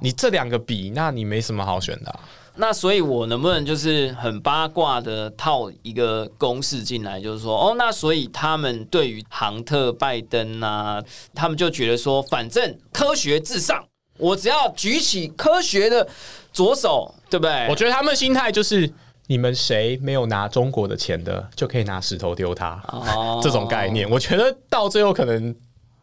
[0.00, 2.20] 你这两个比，那你没什么好选的啊、
[2.56, 11.02] 那所以，我能不能就是很八卦的套一个公式进来，就是说，哦，那所以他们对于杭特、拜登啊，
[11.34, 13.82] 他们就觉得说，反正科学至上，
[14.18, 16.06] 我只要举起科学的
[16.52, 17.66] 左手，对不对？
[17.68, 18.92] 我觉得他们心态就是，
[19.26, 22.82] 你们谁没有拿中国的钱的，就可以拿石头丢他。
[22.88, 25.54] 哦这种概念，我觉得到最后可能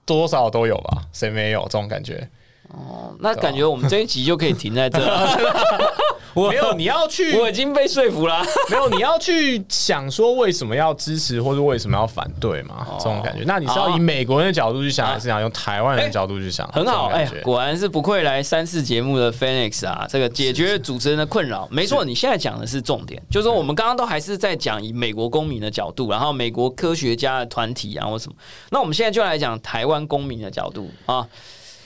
[0.06, 2.28] 多少都有吧，谁没有这种感觉？
[2.70, 5.38] 哦那感觉我们这一集就可以停在这了。
[6.34, 8.44] 我没有，你要去，我已经被说服了。
[8.70, 13.44] 没有，你要去想说为什么要支持或者为什么要反对嘛，这种感觉。
[13.46, 16.68] 那你是要以美国人的角度去想，还是想用台湾人的角度去想？
[16.72, 21.68] 很好，哎、果然是不愧来三四节目的 Phoenix 啊，这个解决主持人的困扰。
[21.72, 28.36] 没错，你现在讲的是重点，就是说我们刚刚都还是在讲以美国公民的角度，然后美国科学家的团体啊或什么。
[28.72, 31.28] 那我们现在就来讲台湾公民的角度啊。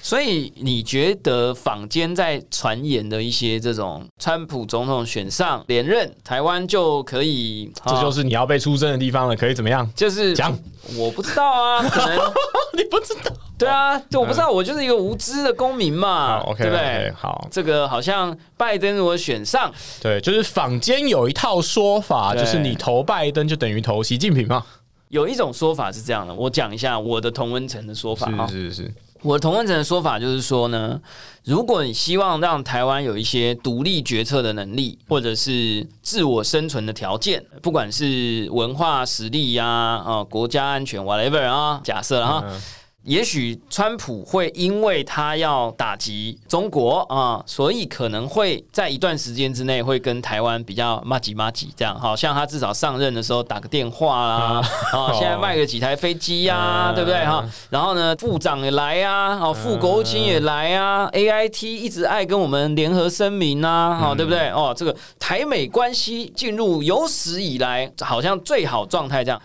[0.08, 9.86] 所以你觉得坊间在传言的一些这种川普总统选上连任，台湾就可以，啊这就是你要被出征的地方了，可以怎么样？
[9.94, 10.58] 就是讲，
[10.98, 12.18] 我不知道啊，可能
[12.78, 13.36] 你不知道？
[13.58, 17.12] 对啊，就我不知道，我就是一个无知的公民嘛，对不对？
[17.12, 19.70] 好，这个好像拜登如果选上，
[20.02, 24.64] 对，就是坊间有一套说法，就是你投拜登就等于投习近平嘛。
[25.10, 28.46] 有一种说法是这样的，我讲一下我的同温层的说法啊。
[28.48, 31.00] 是是是，我的同温层的说法就是说呢，
[31.44, 42.44] 如果你希望让台湾有一些独立决策的能力，或者是自我生存的条件，不管是文化实力呀、啊、国家安全 whatever 啊，假设了哈。
[42.48, 42.62] 嗯
[43.08, 57.42] 也许川普会因为他要打击中国啊，所以可能会在一段时间之内会跟台湾比较骂几骂几这样，好像他至少上任的时候打个电话啦， 啊，现在卖个几台飞机呀，对不对哈？
[57.70, 64.50] 然后呢，副长也来啊，哦，副国务卿也来啊，A I T 一直爱跟我们联合声明啊，好，对不对？
[64.50, 69.42] 哦，这个台美关系进入有史以来好像最好状态这样。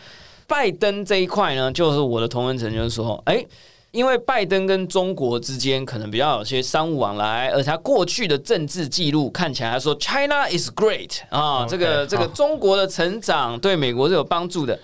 [0.53, 3.43] 拜登这一块呢，就是我的同文层就是说，哎，
[3.91, 14.79] 因为拜登跟中国之间可能比较有些商务往来，而且他过去的政治记录看起来说 China is great 啊，这个这个中国的成长对美国是有帮助的，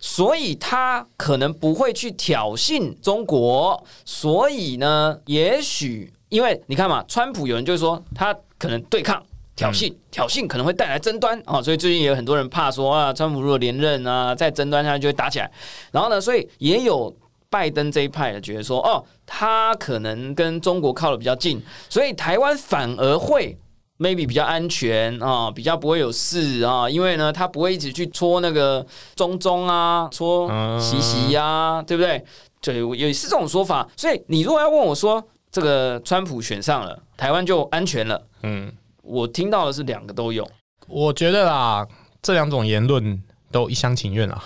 [0.00, 9.22] 所以他可能不会去挑衅中国，所以呢，也许因为你看嘛，川普有人就说他可能对抗。
[9.56, 15.50] 挑衅，挑衅可能会带来争端啊，所以最近也有很多人怕说啊，川普如果连任啊，再争端下去就会打起来。
[15.90, 17.12] 然后呢，所以也有
[17.48, 23.56] 拜登这一派的觉得说，哦，他可能跟中国靠的比较近，所以台湾反而会
[23.98, 32.22] maybe 比较安全啊，比较不会有事啊，因为呢，他不会一直去戳那个中中啊，戳习习呀，对不对？
[32.60, 33.88] 对，也是这种说法。
[33.96, 38.70] 所以你如果要问我说，这个川普选上了，台湾就安全了，嗯。
[39.06, 40.46] 我听到的是两个都有，
[40.88, 41.86] 我觉得啦，
[42.20, 44.42] 这两种言论都一厢情愿啊。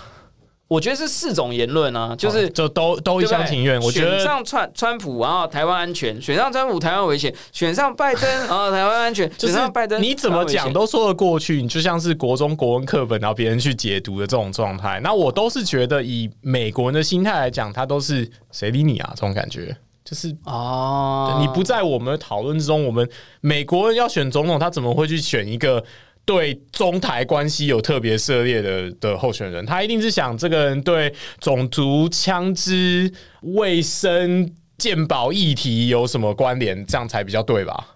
[0.67, 3.77] 我觉得是四种言论啊，就是就都都一厢情愿。
[3.81, 9.29] 我觉得选上川川普，然后台湾安全；选上川普，台湾危险；选上拜登， 然后台湾安全。
[9.37, 11.61] 选上拜登，你怎么讲都说得过去。
[11.61, 15.01] 你就像是国中国文课本，然后别人去解读的这种状态。
[15.03, 19.11] 那我都是觉得，以美国人的心态来讲，他都是谁理你啊？
[19.13, 19.75] 这种感觉。
[20.11, 22.83] 就是哦，你不在我们的讨论之中。
[22.85, 25.81] 我们美国人要选总统，他怎么会去选一个
[26.25, 29.65] 对中台关系有特别涉猎的的候选人？
[29.65, 33.09] 他一定是想这个人对种族、枪支、
[33.43, 37.87] 卫生、鉴保议题有什么关联，这样才比较对吧？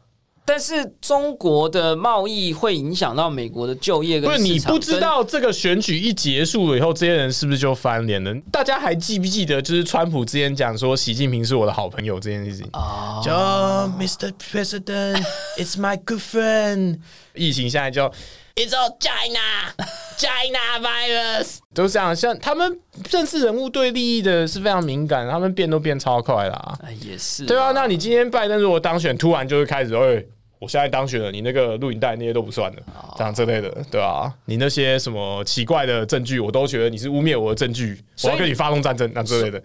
[0.48, 8.32] 但是中国的贸易会影响到美国的就业跟不是你不知道这个选举一结束了以后，这些人是不是就翻脸了？
[8.52, 13.20] 大家还记不记得，就是川普之前讲说习近平是我的好朋友这件事情啊？
[13.24, 14.32] 叫 Mr.
[14.40, 17.00] President，It's my good friend。
[17.34, 18.10] 疫情现在叫
[18.56, 22.16] It's all China，China virus，都是这样。
[22.16, 22.80] 像他们
[23.10, 26.80] 政治人物对利益的是非常敏感，他们变都变超快啦。
[27.02, 27.72] 也是对啊。
[27.72, 30.24] 那你今天拜登如果当选，突然就会开始哎。
[30.60, 32.82] 我现在当选了，你那个录影带那些都不算的，
[33.18, 34.34] 这样之类的，对吧？
[34.46, 39.60] 你那些什么奇怪的证据，我都觉得你是污蔑我的证据，我要跟你发动战争，那之类的，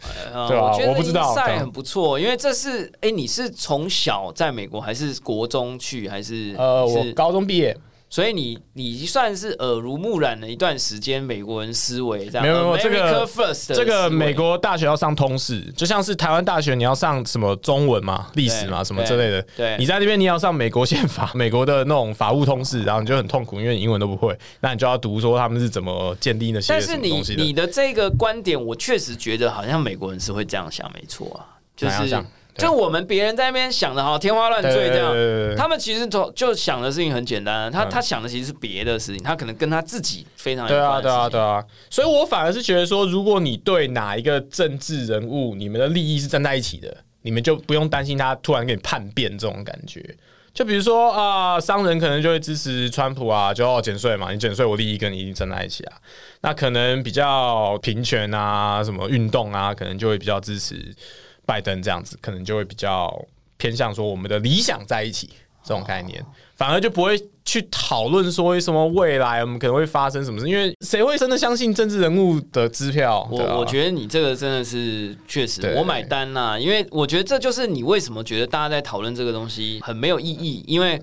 [0.48, 0.76] 对吧？
[0.88, 6.54] 我不知道，赛很不错，因为这是哎，你是从小在美国还是国中去还是？
[6.58, 7.76] 呃，我高中毕业。
[8.10, 19.40] 所以你你算是耳濡目染了一段时间美国人思维，这样没有没有这个 first 这个美国大学要上通识，就像是台湾大学你要上什么中文嘛、历史嘛什么之类的。
[19.56, 26.72] 对，你在那边你要上美国宪法、美国的那种法务通识，然后你就很痛苦，因为你英文都不会，那你就要读说他们是怎么建立那些。
[26.72, 32.24] 但是你你的这个观点，我确实觉得好像美国人是会这样想，没错啊，就是。
[32.56, 50.04] 就我们别人在那边想的哈天花乱坠这样，他们其实就就想的事情很简单，他他想的其实是别的事情，他可能跟他自己非常对啊对啊对啊，所以我反而是觉得说，如果你对哪一个政治人物，你们的利益是站在一起的，你们就不用担心他突然给你叛变这种感觉。
[50.52, 55.92] 就比如说啊，商人可能就会支持川普啊，就要减税嘛，你减税，我利益跟你一定站在一起啊。
[56.40, 60.92] 那可能比较平权啊，什么运动啊，可能就会比较支持。
[61.50, 63.12] 拜登这样子可能就会比较
[63.56, 65.28] 偏向说我们的理想在一起
[65.64, 73.28] 这种概念，反而就不会去讨论说为什么未来我们可能会发生什么事，因为谁会真的相信政治人物的支票？
[73.32, 81.02] 我我觉得你这个真的是确实，我买单呐，因为我觉得这就是你为什么觉得大家在讨论这个东西很没有意义，因为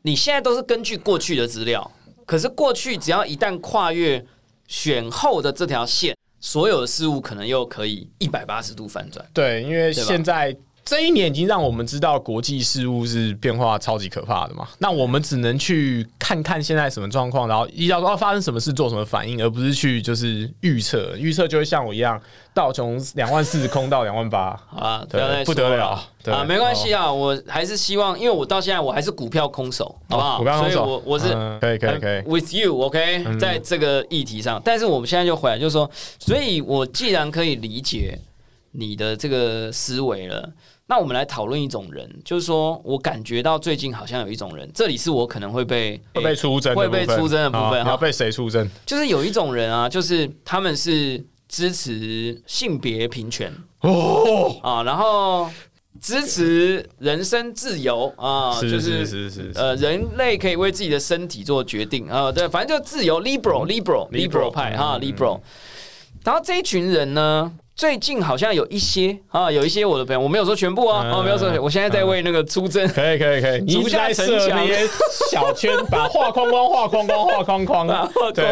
[0.00, 1.90] 你现在都是根据过去的资料，
[2.24, 4.24] 可是过去只要一旦跨越
[4.66, 6.16] 选后的这条线。
[6.42, 9.24] 所有的事物可能又可以一百八十度反转。
[9.32, 14.68] 对，因为现在这一年已经让我们知道国际事务是变化超级可怕的嘛。
[14.78, 21.16] 那我们只能去看看现在什么状况，然后一到要发生什么事做什么反应，而不是去就是预测。
[21.16, 22.20] 预测就会像我一样。
[22.54, 26.44] 道从两万四空到两万八，啊，不不得了啊！
[26.44, 30.36] 没关系啊，我还是希望，因为我到现在我还是股票空手，好不好？
[30.36, 34.60] 股票空手，所以我我是可以可以可以，with you，OK，在这个议题上。
[34.62, 38.18] 但是我们现在就回来，就是说，所以我既然可以理解
[38.72, 40.52] 你的这个思维了，
[40.92, 48.68] 那我们来讨论一种人，就是说我感觉到最近好像有一种人，这里是我可能会被会被出征会被出征的部分，要被谁出征？
[48.84, 51.24] 就是有一种人啊，就是他们是。
[51.48, 55.50] 支持性别平权哦，啊，然后
[56.00, 65.40] 支持人身自由啊，是就是是是是，呃，人类可以为自己的身体做决定啊，对，反正就自由，liberal liberal liberal 派哈嗯，liberal。
[66.24, 71.10] 然后这一群人呢，最近好像有一些啊，有一些我的朋友，我没有说全部哦，嗯。
[71.12, 72.86] 哦，没有说我现在在为那个出征。
[72.88, 74.86] 可以可以可以，足下城墙设那些
[75.30, 78.44] 小圈，把画框框画框框画框框，啊对。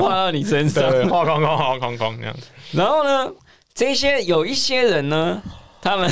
[0.00, 2.46] 画到你身上，画框框画框框这样子。
[2.72, 3.30] 然后呢，
[3.74, 5.42] 这些有一些人呢，
[5.82, 6.10] 他们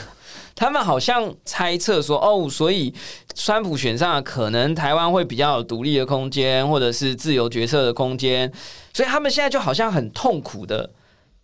[0.56, 2.94] 他们好像猜测说，哦，所以
[3.34, 8.50] 川普选上了，可能台湾会比较有独立的空间，或者是自由决策的空间，
[8.94, 10.88] 所以他们现在就好像很痛苦的，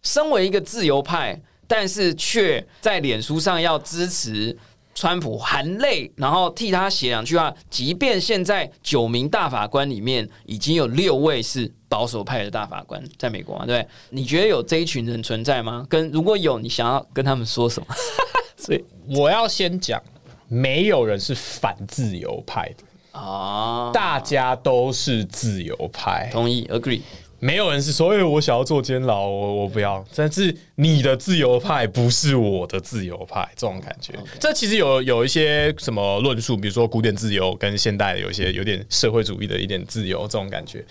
[0.03, 4.57] 身为一个自由派，但是却在脸书上要支持。
[4.95, 7.53] 川普含泪，然后替他写两句话。
[7.71, 13.89] 即便现在九名大法官里面已经有六位是保守派的大法官，在美国嘛，对不对？
[14.11, 15.87] 你觉得有这一群人存在吗？
[15.89, 17.87] 跟如果有，你想要跟他们说什么？
[18.55, 19.99] 所以我要先讲，
[20.47, 26.29] 没有人是反自由派的，啊，大家都是自由派。
[26.31, 27.01] 同意，agree。
[27.43, 30.05] 没有人是说，哎、我想要做监牢，我我不要。
[30.15, 34.15] 但是你的自由派不是我的自由派，这种感觉。
[34.39, 40.85] 这其实有有一些什么论述，比如说古典自由跟现代的有一些有点社会主义的一点自由这种感觉。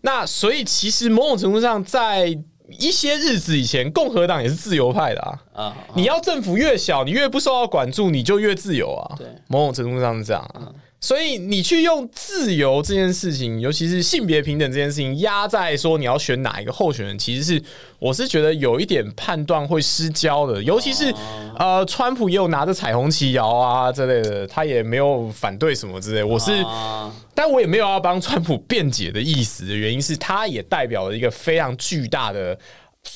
[0.00, 2.34] 那所以其实某种程度上，在
[2.78, 5.42] 一些日子以前，共和党也是自由派的啊。
[5.52, 9.16] 啊，你要政府越小，你越不受到管束，你就越自由啊。
[9.18, 10.72] 对某种程度上是这样啊。
[11.00, 17.62] 所以你去用自由这件事情，尤其是性别平等这件事情，压在说你要选哪一个候选人，其实是
[17.98, 20.62] 我是觉得有一点判断会失焦的。
[20.62, 21.10] 尤其是
[21.58, 26.22] 呃，川普也有拿着彩虹旗摇啊之类的，他也没有反对什么之类。
[26.22, 32.58] 我是，啊但我也没有要帮川普辩解的意思的原因是，他也代表了一个非常巨大的。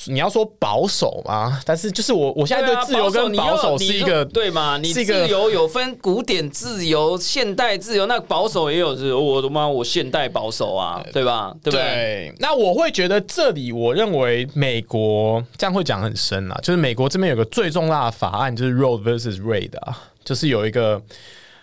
[0.07, 4.77] 你要说保守嘛，但是就是我我现在对自由跟保守是一个对嘛？
[4.77, 11.55] 你自由有分古典自由、现代自由，那保守也有是，我的妈，我现代保守啊，对吧？
[11.63, 11.81] 对不对？
[11.81, 19.41] 对，那我会觉得这里，我认为美国这样会讲很深啊，就是美国这边有个最重大的法案，就是 Roe vs.
[19.41, 21.01] Wade 啊，就是有一个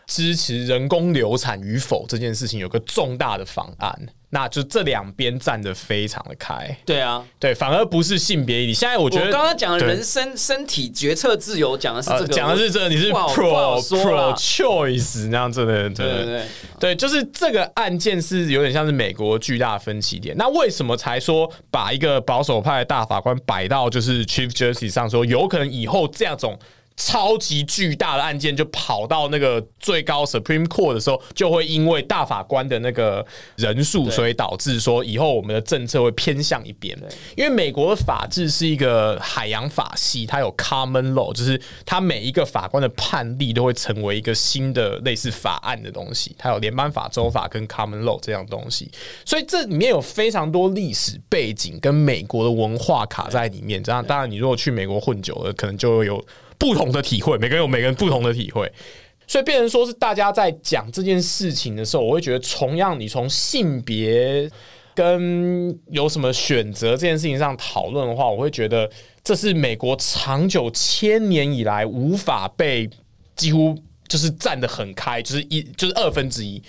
[0.06, 3.98] 支持人工流产与否这件事情有个重大的方案，
[4.30, 8.74] 那就这两边站得非常的开，对啊，对，反而不是性别议题。
[8.74, 16.42] 现在我觉我得刚刚讲的人身身体决策自由，讲的是呃这个，讲的是这，你是 pro pro choice 那样子的，对对对对。
[16.80, 20.36] 对，就是这个案件是有点像是美国巨大分歧点。
[20.36, 26.58] 那为什么才说把一个保守派的大法官摆到就是 Chief Justice 上说，有可能以后这样种
[27.04, 33.26] 超级巨大的案件就跑到那个最高 Supreme Court 的时候，就会因为大法官的那个
[33.56, 36.96] 人数，所以导致说以后我们的政策会偏向一边。
[37.36, 48.88] 因为美国的法治是一个海洋法系，它有 Common Law，就是它每一个法官的判例都会成为一个新的类似法案的东西，它有联邦法、州法跟 Common Law 这样东西，
[49.24, 53.82] 所以这里面有非常多历史背景跟美国的文化卡在里面。
[53.82, 56.24] 这样，当然你如果去美国混久了，可能就会有
[56.62, 58.70] 不同的体会，每个人有每个人不同的体会。
[59.26, 64.48] 所以变成说是大家在讲这件事情的时候，我会觉得同样你从性别
[64.94, 68.88] 跟有什么选择这件事情上讨论的话，我会觉得
[69.24, 72.88] 这是美国长久千年以来无法被
[73.34, 76.62] 几乎就是站得很开，就是一就是二分之一。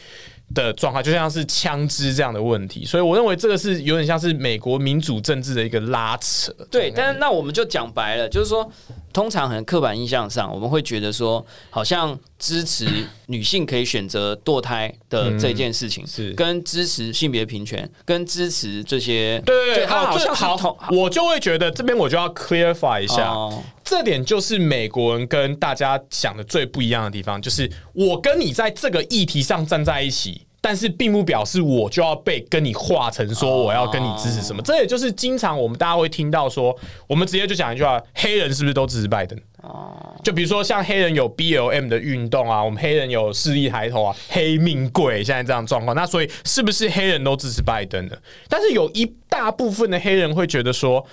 [0.53, 6.53] 的状况就像是枪支这样的问题，所以我认为这个是有点像是美国民主政治的一个拉扯。
[6.71, 8.69] 对，但是那我们就讲白了，就是说，
[9.11, 12.87] 通常很刻板印象上，我们会觉得说，好像支持
[13.27, 30.42] 女性可以选择堕胎的这件事情，是跟支持性别平权，跟支持这些，对对对，它好像好我就会觉得这边我就要 clarify 一下，哦这点就是美国人跟大家想的最不一样的地方，就是我跟你在这个议题上站在一起。
[30.65, 36.73] 但是并不表示我就要被跟你划成说我要跟你支持什么，这也就是经常我们大家会听到说，
[37.05, 39.37] 我们直接就讲一句话：黑人是不是都支持拜登？
[39.61, 48.17] 哦就比如说像黑人有 BLM 的运动啊，我们黑人有势力抬头啊，黑命贵现在这样状况，那所以是不是黑人都支持拜登的？
[48.47, 51.05] 但是有一大部分的黑人会觉得说。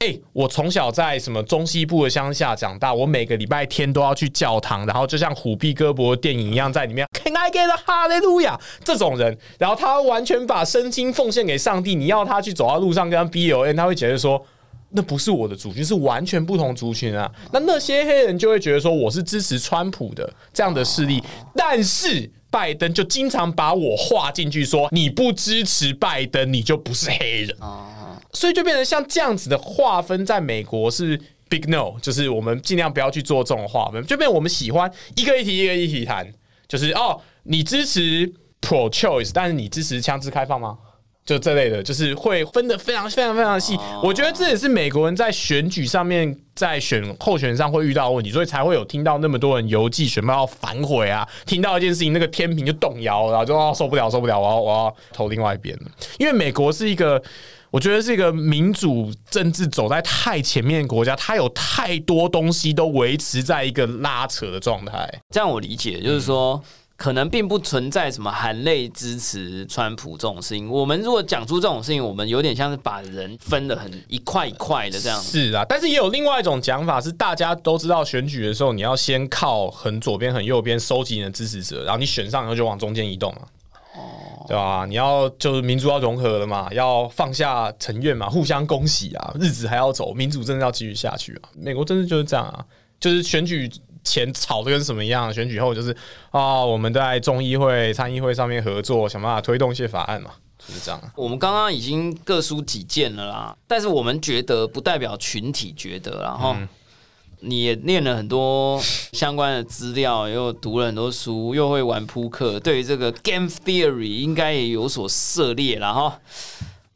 [0.00, 14.44] 哎、我从小在什么中西部的乡下长大，我每个礼拜天都要去教堂，然后就像虎臂哥伯的电影一样，在里面 Can I get a Hallelujah 这种人，然后他完全把身心奉献给上帝，你要他去走到路上跟他 BLN，他会觉得说。
[14.96, 17.28] 那不是我的族群，是完全不同族群啊。
[17.50, 21.20] 那那些黑人就会觉得说，我是支持川普的这样的势力，
[21.56, 27.56] 但是拜登就经常把我划进去，说你不支持拜登，你就不是黑人。
[28.34, 31.18] 所以就变成像这样子的划分，在美国是
[31.48, 36.30] big no，就是我们尽量不要去做这种划分，就变我们喜欢一个议题一个议题谈，
[36.68, 38.30] 就是哦，你支持
[38.60, 40.76] pro choice，但是你支持枪支开放吗？
[41.24, 43.78] 就这类的，就是会分的非常非常非常细。
[44.02, 51.26] 我觉得这也是美国人在选举上面，在选候选人上会遇到的问题，所以才会有听到那么多人邮寄选票要反悔啊。
[51.46, 55.90] 听到一件事情，那个天平就动摇，然后就哦受不了受不了，我要我要投另外一边了。
[56.18, 57.22] 因为美国是一个，
[57.74, 65.12] 我觉得这个民主政治走在太前面的国家，它有太多东西都维持在一个拉扯的状态。
[65.30, 66.62] 这样我理解，就是说。
[66.96, 70.70] 可能并不存在什么含泪支持川普这种事情。
[70.70, 75.20] 我们如果讲出这种事情，我们有点像是把人分的很一块一块的这样。
[75.20, 83.40] 是啊，但是也有另外一种讲法，是大家都知道选举的时候，你要先靠很左边、很右边收集你的支持者，然后你选上以后就往中间移动了。
[83.94, 84.84] 哦，对吧？
[84.88, 91.48] 你要就是民主要融合了嘛，要放下成怨嘛，互相恭喜啊，日子还要走，民主真的要继续下去啊。
[91.54, 92.64] 美国政治就是这样啊，
[93.00, 93.70] 就是选举。
[94.06, 95.32] 前吵的跟什么一样？
[95.32, 95.96] 选举后就是
[96.30, 101.00] 啊，我们在众议会、参议会上面合作，想办法推动一些法案嘛，就是这样。
[101.16, 106.54] 我们刚刚已经各抒己见了啦，但是我们觉得不代表群体觉得，然后
[107.44, 108.80] 你也念了很多
[109.12, 116.18] 相关的资料，又读了很多书，又会玩扑克，对于这个 game theory 应该也有所涉猎了哈。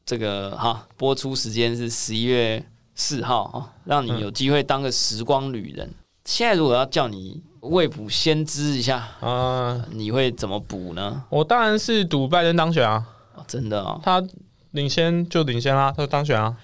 [0.07, 5.91] 这个哈，播出时间是十一月四号啊，让你有机会当个时光旅人。
[6.25, 11.25] 现在如果要叫你未卜先知一下啊，你会怎么补呢？
[11.29, 13.05] 我当然是赌拜登当选啊！
[13.47, 14.23] 真的啊，他
[14.71, 16.57] 领先就领先啦，他当选啊！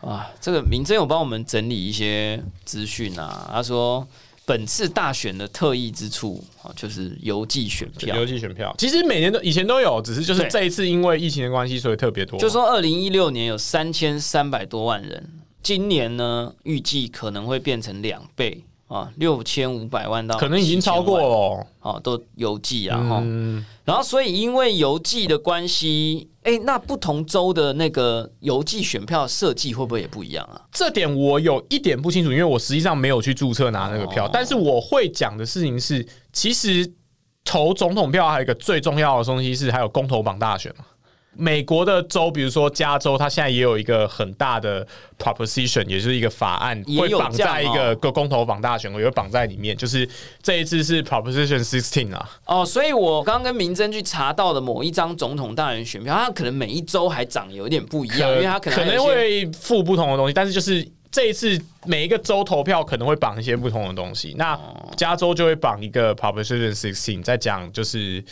[0.00, 3.50] 啊，这个明真有帮我们整理一些资讯啊。
[3.52, 4.06] 他说，
[4.44, 8.14] 本次大选的特异之处啊，就是邮寄选票。
[8.14, 12.38] 邮寄选票其实每年都以前都有，只是就是这一次因为疫情的关系，所以特别多。
[12.38, 15.28] 就说二零一六年有三千三百多万人，
[15.62, 18.62] 今年呢预计可能会变成两倍。
[18.88, 21.66] 啊，六千五百万到可能已经超过了。
[21.80, 23.22] 哦，都邮寄啊哈，
[23.84, 30.60] 然后所以因为邮寄的关系，哎，那不同州的那个邮寄选票设计会不会也不一样啊？
[30.72, 36.92] 这点我有一点不清楚，因为我实际上没有去注册拿那个票，但是我会讲的事情是，其实
[37.44, 40.84] 投总统票还有一个最重要的东西是，还有公投榜大选嘛。
[41.38, 44.86] 美国的州，比如说加州，它现在也有一个很大的
[45.18, 49.76] proposition，也就是一个法案，会绑在一个个公投绑大选，也会绑在里面。
[49.76, 50.08] 就是
[50.42, 52.28] 这一次是 proposition sixteen 啊。
[52.46, 60.32] 哦，所以我刚刚跟明真去查到的某一张总统大选选票，它可能每一周还长有点不一样，因为它可能可能会附不同的东西。
[60.32, 64.34] 但是就是这一次每一个州投票可能会绑一些不同的东西。
[64.38, 64.58] 那
[64.96, 68.22] 加州就会绑一个 proposition sixteen，在讲就是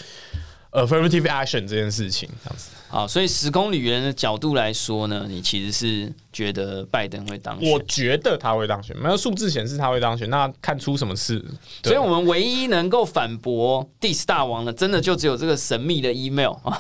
[0.73, 2.71] affirmative action 这件事情，这样子。
[2.89, 7.73] 好，所以时空旅人的角度来说呢，你其实是觉得拜登会当选？
[7.73, 11.45] 我觉得他会当选，没有数字显示他会当选，那看出什么事？
[11.83, 16.79] 所以我们唯一能够反驳 Dis 大王的，真的就只有这个神秘的 email 啊！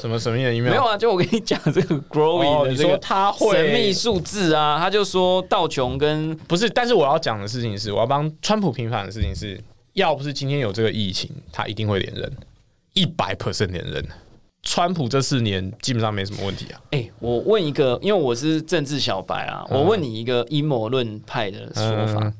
[0.00, 0.70] 什么神秘的 email？
[0.70, 12.32] 没有啊，就我跟你讲这个 Growing 的这个他会神秘数字啊，他就说道琼跟不是，但是我要讲的事情是，我要帮川普平反的事情是，要不是今天有这个疫情，他一定会连任，
[12.94, 14.02] 一百 percent 连任。
[14.62, 16.80] 川普这四年基本上没什么问题啊。
[16.90, 22.32] 哎，我问一个，因为我是政治小白啊，我问你一个阴谋论派的说法。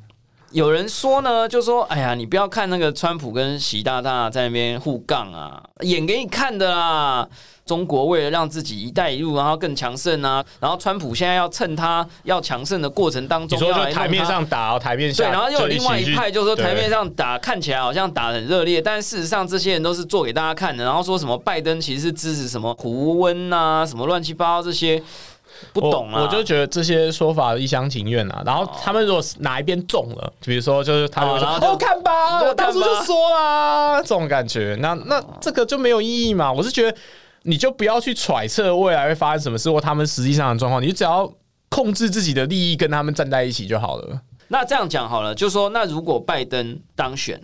[0.50, 7.28] 有人说呢，就说：“哎呀，你不要看那个川普跟习大大在那边互杠啊，演给你看的啦。”
[7.66, 20.82] 中国为了让自己“一带一路”然后更强盛啊，然后川普现在要趁他要强盛的过程当中，你说台面上打，哦台面下对，然后又有另外一派，就是说台面上打看起来好像打很热烈，但事实上这些人都是做给大家看的。
[20.82, 25.00] 然后说什么拜登其实是支持什么胡温啊，什么乱七八糟这些，
[25.72, 26.22] 不懂啊。
[26.22, 28.42] 我就觉得这些说法一厢情愿啊。
[28.44, 36.52] 然后他们如果哪一边中了，比如说就是他们说好看吧，我当初就说啦，这种感觉，那那这个就没有意义嘛。
[36.52, 36.96] 我是觉得。
[37.44, 41.26] 你就不要去揣测未来会发生什么事或他们实际上的状况，你只要
[41.70, 44.20] 控制自己的利益，跟他们站在一起就好了。
[44.48, 47.40] 那这样讲好了，就说那如果拜登当选，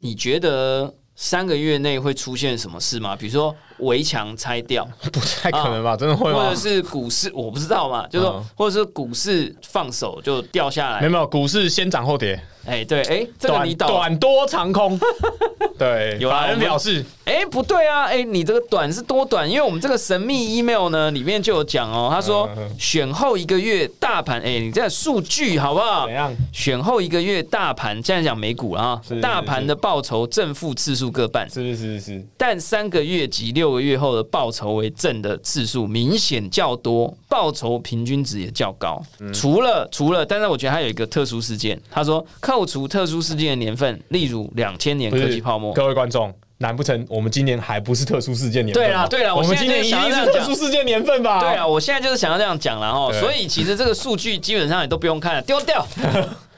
[0.00, 3.14] 你觉得三个月内会出现什么事吗？
[3.14, 5.96] 比如说围墙拆掉， 不太可能吧？
[5.96, 6.56] 真的会吗或者？
[6.56, 14.98] 是股市，我不知道嘛，就是说嗯，或者是股市放手就掉下来没有，没有，股市先涨后跌，哎，对，哎，这个你短懂，短多长空。
[15.78, 19.48] 对，有人表示，哎，不对啊，哎，你这个短是多短？
[19.48, 26.14] 因为我们这个神秘 email 呢，里面就有讲哦，他说选后一个月大盘，哎，你这数据好不好怎？
[26.14, 26.34] 样？
[26.52, 39.02] 选后一个月大盘，现在讲美股了啊是是，大盘的报酬正负次数各半，是是是是，但三个月及六个月后的报酬为正的次数明显较多，报酬平均值也较高。
[39.20, 45.72] 嗯除了除了，但是我觉得还有一个特殊事件，他说扣除特殊事件的年份，例如两千年科技泡沫。
[45.72, 48.88] 各位观众，难不成我们今年还不是特殊事件年份吗？
[48.88, 51.40] 对啦对啦我们今年一定是特殊事件年份吧？
[51.40, 55.86] 对啊，，我现在就是想要这样讲了哈，对所以其实这个数据基本上也都不用看了，丢掉，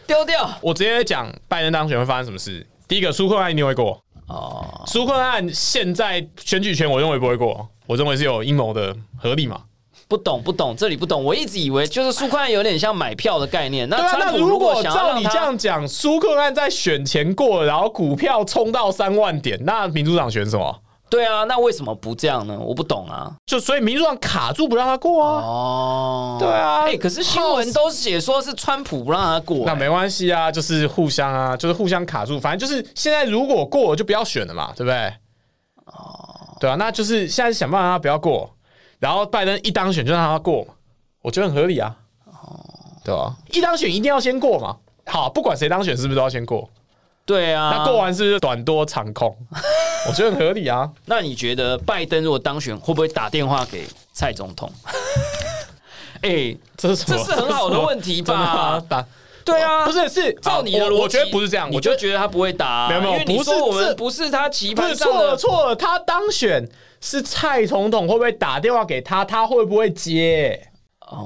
[0.06, 0.50] 丢掉。
[0.62, 2.66] 我直接讲拜登当选会发生什么事。
[2.88, 4.02] 第一个，纾困案一定会过。
[4.30, 9.60] 哦，苏克案现在选举权，我认为不会过，我认为是有阴谋的，合理嘛？
[10.06, 11.22] 不懂不懂，这里不懂。
[11.24, 13.88] 我一直以为就是苏克案有点像买票的概念。
[13.88, 20.80] 那对啊，那如果果照你这样讲，苏克案在选前过，然后股票冲到三万点，那民主党选什么？
[21.10, 22.56] 对啊，那为什么不这样呢？
[22.58, 23.34] 我不懂啊。
[23.44, 25.42] 就所以民主党卡住不让他过啊。
[25.42, 35.12] 哦，对啊哎、可是新闻都写说是川普不让他过、那没关系啊，就是互相啊，就是互相卡住，反正就是现在如果过了就不要选了嘛，对不对？
[35.86, 38.48] 哦，对啊，那就是现在想办法让他不要过，
[39.00, 40.64] 然后拜登一当选就让他过，
[41.22, 41.96] 我觉得很合理啊。
[42.26, 42.64] 哦，
[43.02, 44.76] 对啊、一当选一定要先过嘛。
[45.06, 46.70] 好，不管谁当选，是不是都要先过？
[47.26, 49.36] 对啊，那过完是不是短多长空？
[50.08, 50.88] 我觉得很合理啊。
[51.06, 54.70] 那你觉得拜登如果当选，会不会打电话给蔡总统？
[56.22, 57.04] 哎、这是？
[57.04, 58.82] 这是很好的问题吧？
[58.88, 59.04] 打
[59.42, 65.36] 对啊，不是是照你的逻辑，我我觉得不是这样，我就觉得他不会打啊、没有没有不是我们不是他棋不是错了。
[65.36, 66.68] 错了，他当选
[67.00, 69.24] 是蔡总统会不会打电话给他？
[69.24, 70.69] 他会不会接？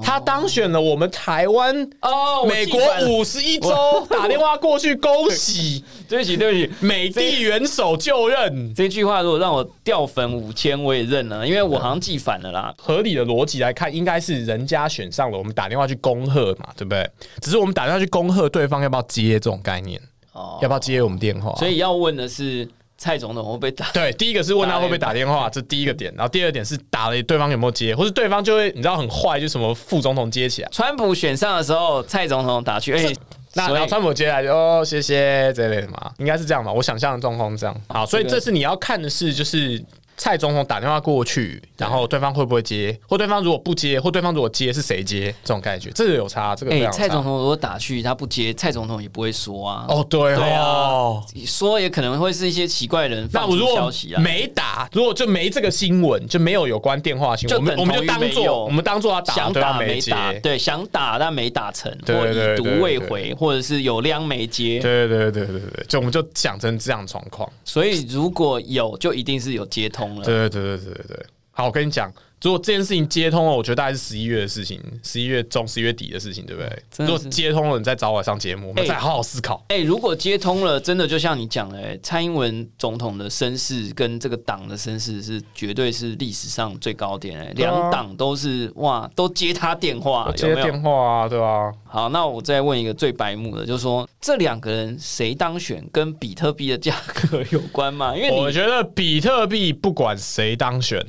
[0.02, 1.74] 他当选了，我们台湾。
[2.00, 12.74] 哦，美国五十一州打电话过去恭喜 对不起对不起，美帝元首就任，这句话如果让我掉粉五千，我也认了，因为我好像记反了啦。
[12.78, 17.08] 合理的逻辑来看，应该是人家选上了，我们打电话去恭贺嘛，对不对？
[17.40, 20.00] 只是我们打电话去恭贺对方要不要接这种概念，
[20.32, 21.54] 哦要不要接我们电话？
[21.56, 22.68] 所以要问的是
[23.04, 23.84] 蔡总统会不会打？
[23.92, 26.10] 对，第一个是问他会不会打电话，这第一个点。
[26.16, 33.12] 然后第二点是打了对方有没有接，或是对方就会你知道很坏，就什么副总统接起来，川普选上的时候，蔡总统打去， 哎、
[33.52, 36.72] 那然后川普接下来就哦谢谢这类的嘛，应该是这样吧？
[36.72, 37.76] 我想象的状况是这样。
[37.88, 39.84] 好，所以这个这次你要看的是就是。
[40.16, 49.86] 蔡总统打电话过去，然后对方会不会接，或对方如果不接，或对方如果接是谁接，这种感觉，这个有差，这个蔡总统如果打去他不接，蔡总统也不会说啊。
[49.88, 54.20] 哦，对对哦啊，说也可能会是一些奇怪的人放出消息啊。
[54.20, 64.78] 没打，如果就没这个新闻，就没有有关电话新闻，我们就我们就当做我们当做他打，想打没打，对，想打但没打成，对或已读未回，或者是有量没接。
[64.80, 67.50] 对对对对对对，就我们就想成这样的状况。
[67.64, 69.88] 所以如果有，就一定是有接
[70.22, 71.26] 对对对对对对对。
[71.50, 72.12] 好，我跟你讲，
[72.44, 76.82] 如果这件事情接通了，我觉得大概是十一月的事情，十一月中、十一月底的事情，对不对？
[76.98, 79.64] 如果接通了，你再找我上节目，我们哎再好好思考。
[79.68, 90.54] 哎、如果接通了，真的就像你讲的、哎，蔡英文总统的身世跟这个党的身世是绝对是历史上最高点、哎，啊两党都是哇，都接他电话，有接？
[90.56, 91.72] 电话啊，对吧？
[91.86, 98.14] 好，那我再问一个最白目的，就是说这两个人谁当选跟比特币的价格有关吗？
[98.14, 101.02] 因为，我觉得比特币不管谁当选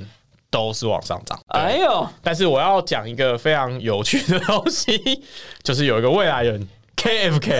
[0.50, 1.40] 都是往上涨。
[1.54, 1.62] 对。
[1.62, 5.24] 哎呦，但是我要讲一个非常有趣的东西，
[5.64, 7.60] 就是有一个未来人 KFK，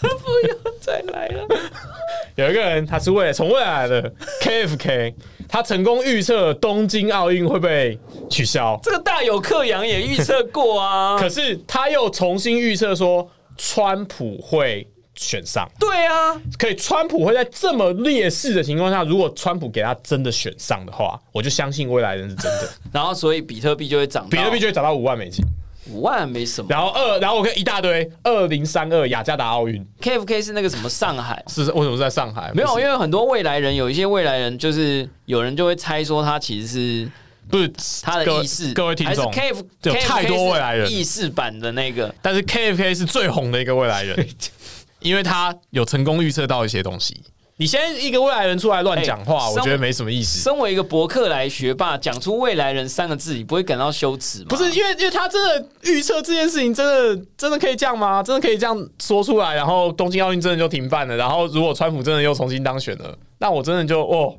[0.00, 1.46] 不要再来了，
[2.36, 5.14] 有一个人他是未来从未来来的 KFK，
[5.48, 7.98] 他成功预测东京奥运会被
[8.30, 11.16] 取消，这个大有克洋也预测过啊。
[11.20, 14.88] 可是他又重新预测说川普会
[15.22, 15.68] 选上。
[15.78, 25.44] 对啊，可以，川普会在这么劣势的情况下，如果川普给他真的选上的话，我就相信未来人是真的， 然后所以比特币就会涨，比特币就会涨到五万美金。
[25.90, 26.68] 五万没什么。
[26.70, 31.42] 然后二，然后我看一大堆，二零三二雅加达奥运 KFK 是那个什么上海。
[31.50, 32.52] 是为什么是在上海？
[32.54, 37.10] 没有，因为很多未来人，有一些未来人，就是有人就会猜说他其实是
[37.50, 37.68] 不是
[38.00, 44.28] 他的意识，各位听众 KF 有太多未来人意识版的那个，但是 KFK 是最红的一个未来人，
[45.02, 47.22] 因为他有成功预测到一些东西。
[47.58, 50.40] 你现在一个未来人出来乱讲话，哎我觉得没什么意思。
[50.40, 54.46] 身为一个博客来学霸，讲出未来人三个字，你不会感到羞耻吗？
[54.48, 58.22] 不是因为，因为他真的预测这件事情，真的真的可以这样吗？
[58.22, 59.54] 真的可以这样说出来？
[59.54, 64.34] 然后东京奥运真的就停办了，然后如果川普真的又重新当选了，那我真的就哦，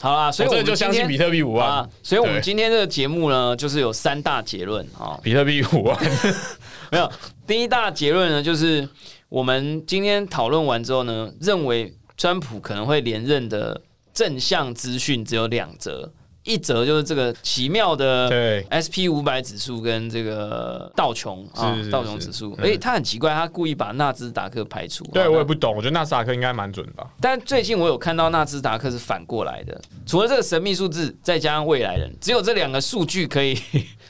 [0.00, 5.18] 好啦，所以我我们就相信比特币五万啊，，所以我们今天这个节目呢，就是有三大结论啊。
[5.22, 5.96] 比特币五万，
[6.90, 7.10] 没有，
[7.46, 8.86] 第一大结论呢，就是
[9.28, 13.80] 我们今天讨论完之后呢，认为川普可能会连任的
[14.14, 16.10] 正向资讯只有两则，
[16.44, 25.04] 一则就是这个奇妙的对 S P 五百指数跟这个道琼啊道琼指数，嗯而且他很奇怪，他故意把纳斯达克排除。
[25.12, 27.06] 对啊我也不懂，我觉得纳斯达克应该蛮准吧。
[27.20, 33.54] 但最近我有看到纳斯达克是反过来的，除了这个神秘数字，再加上未来人，只有这两个数据可以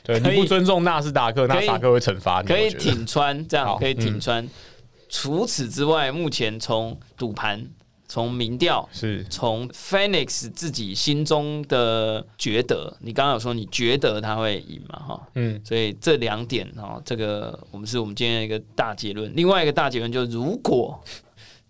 [0.05, 2.47] 对， 你不尊重纳斯达克，纳斯达克会惩罚你。
[2.47, 4.49] 可以挺穿，这样可以挺穿。
[5.09, 7.67] 除此之外，目前从赌盘、
[8.07, 14.99] 从民调、是从 Phoenix 自己心中的觉得，你刚刚有说你觉得他会赢嘛？
[14.99, 19.31] 哈，嗯，所以这两点哈，这个我们是我们今天的一个大结论。
[19.35, 21.03] 另外一个大结论就是，如果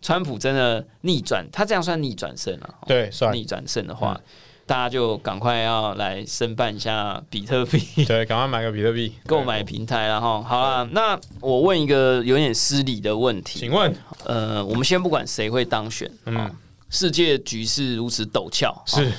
[0.00, 4.22] 川普真的逆转，他这样算逆转胜了、对，算逆转胜的话，嗯
[4.68, 7.80] 大家就赶快要来申办一下比特币。
[8.04, 9.14] 对，赶快买个比特币。
[9.26, 13.60] 购买平台然后好啦，那我问一个有点失礼的问题。
[13.60, 13.92] 请，问。
[14.24, 16.10] 呃，我们先不管谁会当选，
[16.90, 19.10] 世界局势如此陡峭，是。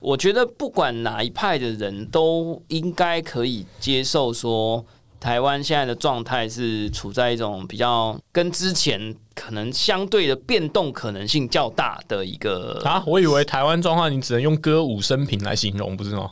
[0.00, 4.84] 我觉得不管哪一派的人都应该可以接受说，
[5.24, 16.30] 台湾现在的状态是处在一种比较跟之前可能相对的变动可能性较大的一个啊，我以为台湾状况你只能用歌舞升平来形容，不是吗？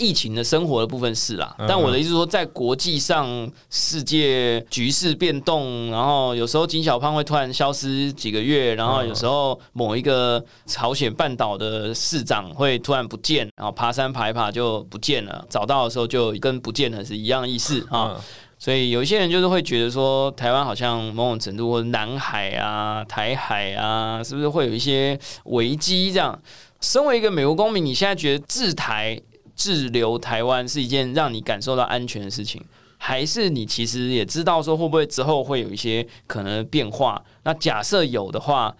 [0.00, 18.16] 疫情的生活的部分是啦，嗯但我的意思是说，在国际上世界局势变动，然后有时候金小胖会突然消失几个月，然后有时候某一个朝鲜半岛的市长会突然不见，然后爬山爬一爬就不见了，找到的时候就跟不见了是一样意思啊。
[18.16, 18.20] 嗯，
[18.58, 26.10] 所以有一些人就是会觉得说，台湾好像某种程度或者南海啊、台海啊，是不是会有一些危机？
[26.10, 26.40] 这样，
[26.80, 29.20] 身为一个美国公民，你现在觉得制台、
[29.60, 32.64] 滞留台湾是一件让你感受到安全的事情，
[32.96, 37.22] 还是你其实也知道说会不会之后会有一些可能的变化？
[37.42, 38.74] 那假设有的话，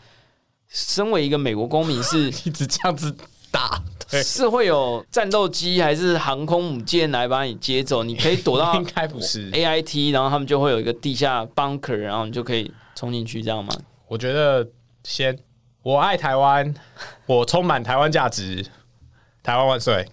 [0.69, 3.15] 身为一个美国公民是 一直这样子
[3.51, 3.79] 打，
[4.11, 8.03] 对，是会有战斗机还是航空母舰来把你接走？
[8.03, 9.51] 你可以躲到 应该不是。
[9.53, 13.75] A I T，然后他们就会有一个地下 bunker，然后你就可以冲进去，这样吗？
[14.09, 14.67] 我觉得
[15.05, 15.39] 先，
[15.83, 16.75] 我爱台湾，
[17.27, 18.65] 我充满台湾价值，
[19.43, 20.07] 台湾万岁，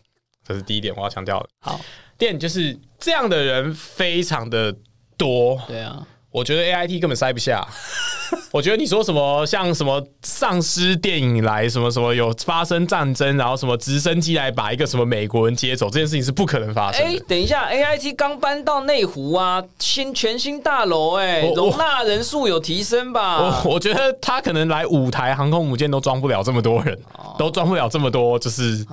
[0.48, 1.50] 这是第一点我要强调的。
[1.60, 1.80] 好，
[2.18, 4.74] 第二点就是这样的人非常的
[5.18, 7.67] 多，对啊，我觉得 A I T 根本塞不下。
[8.51, 17.19] 我觉得你说什么像什么丧尸电影来什么什么有发生战争，然后什么直升机来把一个什么美国人接走，这件事情是不可能发生哎、的。
[17.27, 23.38] 等一下，A I T 刚搬到内湖啊，新全新大楼、哎，容纳人数有提升吧？
[23.63, 26.97] 我我觉得他可能来五台航空母舰都装不了这么多人，
[27.39, 28.85] 都装不了这么多，就是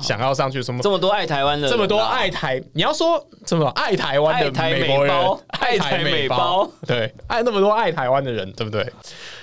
[0.00, 5.14] 想要上去什么这么多爱台湾的这么多爱台，你要说什么爱台湾的台美国人
[5.48, 8.84] 爱台美爱台美包包，对，爱那么多爱台湾的人，对不对？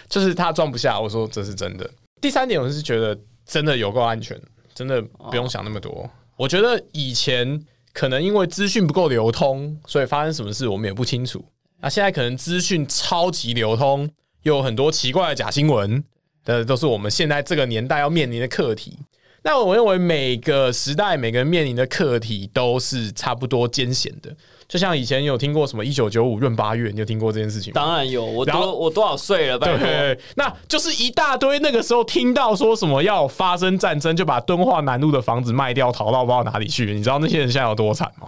[0.09, 1.89] 就是他装不下，我说这是真的。
[2.19, 4.37] 第三点，我是觉得真的有够安全，
[4.75, 6.09] 真的不用想那么多。
[6.35, 11.43] 我觉得以前可能因为资讯不够流通，所以发生什么事我们也不清楚。
[11.79, 14.09] 那现在可能资讯超级流通，
[14.43, 16.03] 有很多奇怪的假新闻，
[16.43, 18.99] 的都是我们现在这个年代要面临的课题。
[19.43, 24.35] 那我认为每个时代每个人面临的课题都是差不多艰险的，
[24.67, 27.81] 就像以前有听过什么一九九五闰八月，你有听过这件事情吗？
[27.81, 29.57] 当然有，我然后多我多少岁了？
[29.57, 36.93] 拜托，对，那就是一大堆那个时候听到说什么要发生战争，就把敦化南路的房子卖掉，逃到不知道哪里去。
[36.93, 38.27] 你知道那些人现在有多惨吗？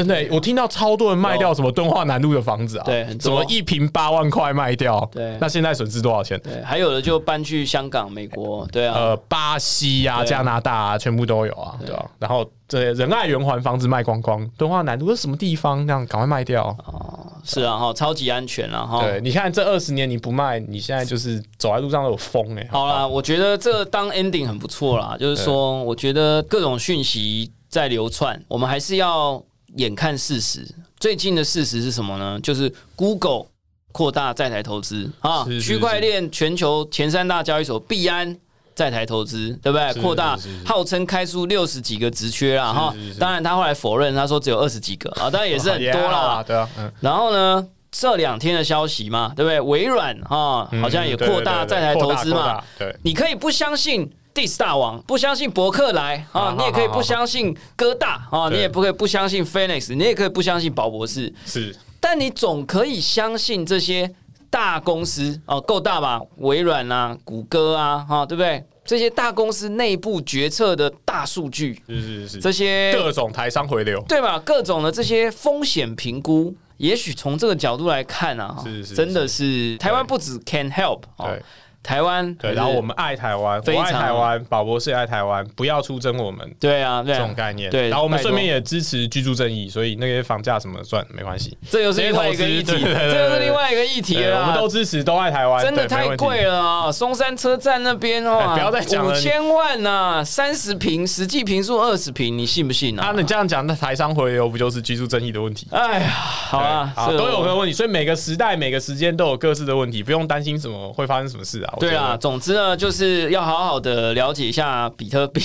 [0.00, 6.40] 真的欸、我听到超多人卖掉什么敦化南路的房子啊，对很多什么一平八万块卖掉，对那现在损失多少钱？
[6.40, 15.86] 对，还有的就搬去香港、美国，对啊，呃，巴西啊、对啊加拿大啊，全部都有啊，对啊、然后这仁爱圆环房子卖光光，敦化南路是什么地方？
[15.86, 17.26] 这样赶快卖掉哦。
[17.44, 19.02] 是啊，哈，超级安全了哈。
[19.02, 25.16] 对，你看这二十年你不卖，你现在就是走在路上都有风哎、好啦，我觉得这当 ending 很不错啦。
[25.18, 29.42] 就是说，我觉得各种讯息在流窜，我们还是要
[29.76, 30.66] 眼看事实。
[30.98, 32.38] 最近的事实是什么呢？
[32.40, 33.46] 就是 Google
[33.92, 38.38] 扩大在台投资啊，区块链全球前三大交易所币安。
[38.72, 39.92] 在台投资，对不对？
[39.92, 46.42] 是扩大号称开出六十几个职缺啦，哈当然，他后来否认，他说只有二十几个啊，当然也是很多 啦。
[46.42, 49.60] 对啊，嗯，然后呢，这两天的消息嘛，对不对？
[49.60, 54.10] 微软哈，好像也扩大在台投资嘛。，对，你可以不相信
[54.40, 61.76] Diss 大王，不相信博客来啊好，你也可以不相信哥大啊，你也不可以不相信 Phoenix，你也可以不相信宝博士，是。
[62.00, 64.10] 但你总可以相信这些
[64.48, 66.18] 大公司哦，够大吧？
[66.38, 68.64] 微软啊、谷歌啊，哈，对不对？
[68.82, 74.38] 这些大公司内部决策的大数据，是是是，这些各种台商回流，对吧？
[74.38, 79.76] 各种的这些风险评估，也许从这个角度来看啊，是是真的是。
[79.76, 81.42] 台湾不止 can help 哦对，
[81.82, 87.70] 台湾对，然后我们爱台湾，爱台湾，宝博士也爱台湾，不要出征我们对啊，对啊这种概念。
[87.70, 91.56] 对然后我们顺便也支持居住正义，所以那些房价什么算没关系。
[91.70, 94.46] 这又是另外一个议题，这又是另外一个议题了啊。
[94.48, 96.92] 我们都支持，都爱台湾，真的太贵了啊！
[96.92, 103.12] 松山车站那边哦哎，不要再讲了五千万呐，三十平，实际平数二十平，你信不信啊，啊？
[103.16, 105.66] 你这样讲，那台商回流不就是居住正义的问题？
[105.70, 111.69] 哎呀，好啊，都有个问题，所以每个时代、每个时间都有各自的问题，不用担心什么会发生什么事啊。
[111.78, 115.40] 对啦，，总之呢，就是要好好的了解一下比特币。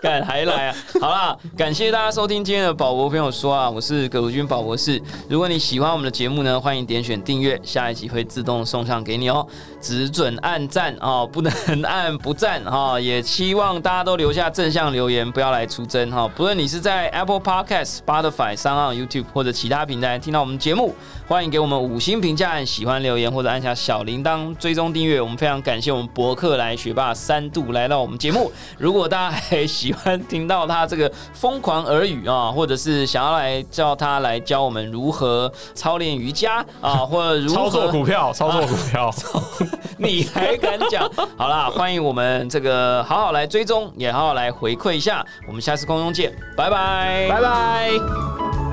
[0.00, 0.76] 敢还来啊！
[1.00, 5.00] 好啦，感谢大家收听今天的宝博朋友说啊，我是葛如君宝博士。
[5.28, 9.46] 如果你喜欢我们的节目呢，欢迎点选订阅，下一集会自动送上给你哦。
[9.80, 11.52] 只准按赞哦，不能
[11.82, 20.94] 按不赞哈、也希望大家都留下正向留言，不要来出征哈、不论你是在 Apple Podcast、Spotify、s o n YouTube 或者其他平台听到我们节目，
[21.26, 25.20] 欢迎给我们五星评价、按喜欢留言或者按下小铃铛追踪订阅。
[25.20, 28.50] 我们非常感谢我们博客来学霸三度来到我们节目。
[28.78, 39.10] 如果大家还喜欢听到他这个疯狂耳语啊， 或者是想要来叫他来教我们如何操练瑜伽啊， 或者如何操作股票，操作股票，
[39.98, 41.10] 你还敢讲？
[41.36, 45.24] 好啦，欢迎我们这个好好来追踪，也好好来回馈一下。
[45.46, 48.69] 我们下次空中见，拜拜，拜拜。